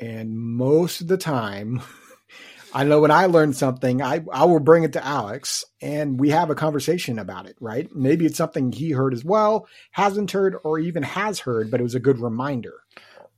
And 0.00 0.38
most 0.38 1.00
of 1.00 1.08
the 1.08 1.18
time, 1.18 1.82
I 2.74 2.84
know 2.84 3.00
when 3.00 3.10
I 3.10 3.26
learn 3.26 3.52
something, 3.52 4.02
I, 4.02 4.24
I 4.32 4.44
will 4.44 4.60
bring 4.60 4.84
it 4.84 4.94
to 4.94 5.04
Alex 5.04 5.64
and 5.80 6.18
we 6.18 6.30
have 6.30 6.50
a 6.50 6.54
conversation 6.54 7.18
about 7.18 7.46
it, 7.46 7.56
right? 7.60 7.88
Maybe 7.94 8.26
it's 8.26 8.36
something 8.36 8.72
he 8.72 8.90
heard 8.90 9.14
as 9.14 9.24
well, 9.24 9.68
hasn't 9.92 10.30
heard, 10.30 10.56
or 10.64 10.78
even 10.78 11.02
has 11.02 11.40
heard, 11.40 11.70
but 11.70 11.80
it 11.80 11.84
was 11.84 11.94
a 11.94 12.00
good 12.00 12.18
reminder. 12.18 12.74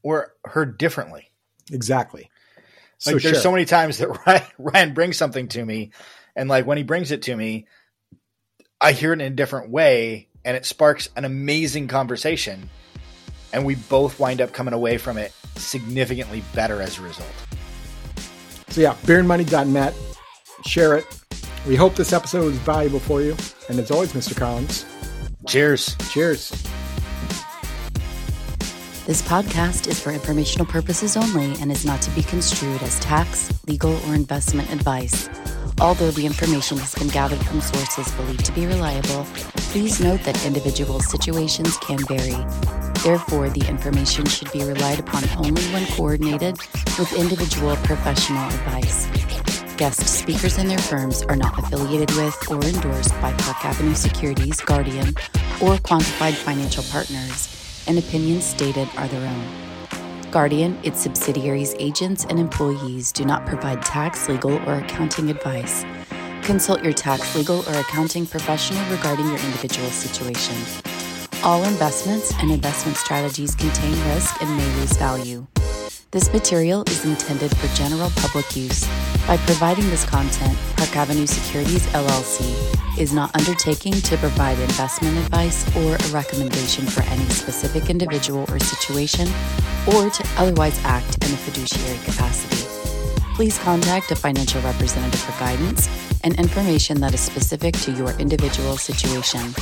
Or 0.02 0.34
heard 0.44 0.78
differently. 0.78 1.30
Exactly. 1.72 2.30
Like 2.56 2.62
so 2.98 3.10
there's 3.12 3.22
share. 3.22 3.34
so 3.34 3.52
many 3.52 3.64
times 3.64 3.98
that 3.98 4.08
Ryan, 4.26 4.42
Ryan 4.58 4.94
brings 4.94 5.16
something 5.16 5.48
to 5.48 5.64
me 5.64 5.92
and 6.38 6.48
like 6.48 6.66
when 6.66 6.78
he 6.78 6.84
brings 6.84 7.10
it 7.10 7.22
to 7.22 7.36
me, 7.36 7.66
I 8.80 8.92
hear 8.92 9.12
it 9.12 9.20
in 9.20 9.32
a 9.32 9.34
different 9.34 9.70
way 9.70 10.28
and 10.44 10.56
it 10.56 10.64
sparks 10.64 11.08
an 11.16 11.24
amazing 11.24 11.88
conversation. 11.88 12.70
And 13.52 13.64
we 13.64 13.74
both 13.74 14.20
wind 14.20 14.40
up 14.40 14.52
coming 14.52 14.72
away 14.72 14.98
from 14.98 15.18
it 15.18 15.32
significantly 15.56 16.44
better 16.54 16.80
as 16.80 16.98
a 16.98 17.02
result. 17.02 17.32
So, 18.68 18.80
yeah, 18.80 18.94
beerandmoney.net. 19.02 19.94
Share 20.64 20.96
it. 20.96 21.06
We 21.66 21.74
hope 21.74 21.96
this 21.96 22.12
episode 22.12 22.44
was 22.44 22.56
valuable 22.58 23.00
for 23.00 23.20
you. 23.20 23.36
And 23.68 23.78
as 23.80 23.90
always, 23.90 24.12
Mr. 24.12 24.36
Collins, 24.36 24.86
cheers. 25.48 25.96
Cheers. 26.10 26.50
This 29.06 29.22
podcast 29.22 29.88
is 29.88 30.00
for 30.00 30.12
informational 30.12 30.66
purposes 30.66 31.16
only 31.16 31.60
and 31.60 31.72
is 31.72 31.84
not 31.84 32.00
to 32.02 32.10
be 32.10 32.22
construed 32.22 32.80
as 32.82 33.00
tax, 33.00 33.50
legal, 33.66 33.96
or 34.06 34.14
investment 34.14 34.70
advice. 34.70 35.28
Although 35.80 36.10
the 36.10 36.26
information 36.26 36.76
has 36.78 36.94
been 36.94 37.08
gathered 37.08 37.44
from 37.46 37.60
sources 37.60 38.10
believed 38.12 38.44
to 38.46 38.52
be 38.52 38.66
reliable, 38.66 39.24
please 39.70 40.00
note 40.00 40.22
that 40.24 40.44
individual 40.44 40.98
situations 40.98 41.76
can 41.78 41.98
vary. 42.06 42.44
Therefore, 43.04 43.48
the 43.48 43.64
information 43.68 44.26
should 44.26 44.50
be 44.50 44.64
relied 44.64 44.98
upon 44.98 45.22
only 45.36 45.62
when 45.72 45.86
coordinated 45.86 46.58
with 46.98 47.12
individual 47.12 47.76
professional 47.76 48.44
advice. 48.48 49.06
Guest 49.76 50.04
speakers 50.08 50.58
and 50.58 50.68
their 50.68 50.78
firms 50.78 51.22
are 51.22 51.36
not 51.36 51.56
affiliated 51.56 52.10
with 52.16 52.36
or 52.50 52.60
endorsed 52.64 53.12
by 53.20 53.32
Park 53.34 53.64
Avenue 53.64 53.94
Securities, 53.94 54.60
Guardian, 54.60 55.10
or 55.62 55.76
Quantified 55.76 56.34
Financial 56.34 56.82
Partners 56.90 57.84
and 57.86 57.98
opinions 57.98 58.44
stated 58.44 58.88
are 58.96 59.06
their 59.06 59.28
own. 59.28 59.87
Guardian, 60.30 60.78
its 60.82 61.00
subsidiaries, 61.00 61.74
agents, 61.78 62.26
and 62.26 62.38
employees 62.38 63.12
do 63.12 63.24
not 63.24 63.46
provide 63.46 63.82
tax, 63.82 64.28
legal, 64.28 64.56
or 64.68 64.74
accounting 64.74 65.30
advice. 65.30 65.84
Consult 66.42 66.82
your 66.84 66.92
tax, 66.92 67.34
legal, 67.34 67.60
or 67.68 67.80
accounting 67.80 68.26
professional 68.26 68.84
regarding 68.90 69.26
your 69.26 69.38
individual 69.38 69.88
situation. 69.88 70.56
All 71.42 71.64
investments 71.64 72.32
and 72.40 72.50
investment 72.50 72.98
strategies 72.98 73.54
contain 73.54 73.92
risk 74.14 74.42
and 74.42 74.54
may 74.56 74.74
lose 74.76 74.96
value. 74.98 75.46
This 76.10 76.32
material 76.32 76.84
is 76.86 77.04
intended 77.04 77.54
for 77.54 77.66
general 77.76 78.08
public 78.16 78.56
use. 78.56 78.82
By 79.26 79.36
providing 79.36 79.90
this 79.90 80.06
content, 80.06 80.56
Park 80.78 80.96
Avenue 80.96 81.26
Securities 81.26 81.86
LLC 81.88 82.98
is 82.98 83.12
not 83.12 83.30
undertaking 83.36 83.92
to 83.92 84.16
provide 84.16 84.58
investment 84.58 85.18
advice 85.18 85.66
or 85.76 85.96
a 85.96 86.08
recommendation 86.08 86.86
for 86.86 87.02
any 87.02 87.26
specific 87.26 87.90
individual 87.90 88.46
or 88.48 88.58
situation, 88.58 89.28
or 89.86 90.08
to 90.08 90.26
otherwise 90.38 90.80
act 90.82 91.22
in 91.26 91.34
a 91.34 91.36
fiduciary 91.36 91.98
capacity. 91.98 92.64
Please 93.34 93.58
contact 93.58 94.10
a 94.10 94.16
financial 94.16 94.62
representative 94.62 95.20
for 95.20 95.38
guidance 95.38 95.90
and 96.24 96.40
information 96.40 97.02
that 97.02 97.12
is 97.12 97.20
specific 97.20 97.74
to 97.80 97.92
your 97.92 98.12
individual 98.18 98.78
situation. 98.78 99.52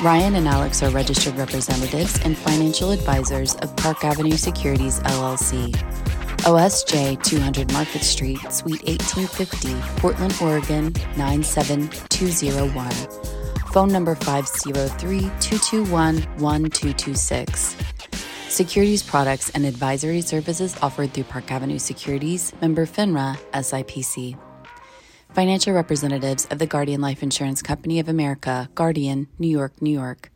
Ryan 0.00 0.34
and 0.36 0.48
Alex 0.48 0.82
are 0.82 0.90
registered 0.90 1.36
representatives 1.36 2.18
and 2.24 2.36
financial 2.36 2.90
advisors 2.90 3.54
of 3.56 3.76
Park 3.76 4.04
Avenue 4.04 4.36
Securities 4.36 5.00
LLC. 5.00 5.72
OSJ 6.44 7.22
200 7.22 7.70
Market 7.72 8.02
Street, 8.02 8.40
Suite 8.50 8.82
1850, 8.86 9.74
Portland, 10.00 10.34
Oregon 10.40 10.92
97201. 11.18 12.90
Phone 13.72 13.88
number 13.92 14.14
503 14.14 15.20
221 15.20 16.16
1226. 16.38 17.76
Securities 18.48 19.02
products 19.02 19.50
and 19.50 19.66
advisory 19.66 20.22
services 20.22 20.76
offered 20.82 21.12
through 21.12 21.24
Park 21.24 21.52
Avenue 21.52 21.78
Securities, 21.78 22.52
member 22.60 22.86
FINRA, 22.86 23.36
SIPC. 23.52 24.36
Financial 25.32 25.72
representatives 25.72 26.46
of 26.46 26.58
the 26.58 26.66
Guardian 26.66 27.00
Life 27.00 27.22
Insurance 27.22 27.62
Company 27.62 28.00
of 28.00 28.08
America, 28.08 28.68
Guardian, 28.74 29.28
New 29.38 29.46
York, 29.46 29.80
New 29.80 29.92
York. 29.92 30.32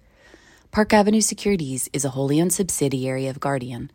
Park 0.71 0.93
Avenue 0.93 1.21
Securities 1.21 1.91
is 1.93 2.05
a 2.05 2.11
wholly 2.11 2.41
owned 2.41 2.53
subsidiary 2.53 3.27
of 3.27 3.41
Guardian. 3.41 3.91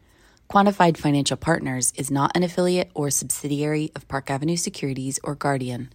Quantified 0.49 0.97
Financial 0.97 1.37
Partners 1.37 1.93
is 1.95 2.11
not 2.11 2.35
an 2.35 2.43
affiliate 2.43 2.91
or 2.93 3.09
subsidiary 3.09 3.93
of 3.95 4.09
Park 4.09 4.29
Avenue 4.29 4.57
Securities 4.57 5.21
or 5.23 5.35
Guardian. 5.35 5.93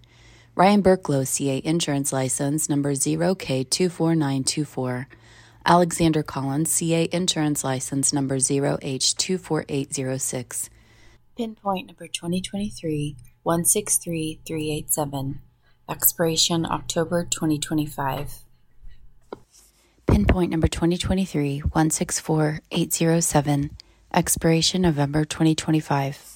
Ryan 0.55 0.83
Burklow, 0.83 1.27
CA 1.27 1.61
Insurance 1.62 2.11
License 2.11 2.71
number 2.71 2.93
0K24924. 2.93 5.05
Alexander 5.67 6.23
Collins, 6.23 6.73
CA 6.73 7.11
Insurance 7.12 7.62
License 7.62 8.14
number 8.14 8.38
0H24806. 8.38 10.71
Pinpoint 11.37 11.88
number 11.88 12.07
2023 12.07 13.17
163387. 13.44 15.38
Expiration 15.88 16.66
October 16.66 17.24
2025. 17.24 18.40
Pinpoint 20.07 20.50
number 20.50 20.68
2023 20.68 21.61
164807. 21.61 23.70
Expiration 24.12 24.83
November 24.83 25.24
2025. 25.24 26.34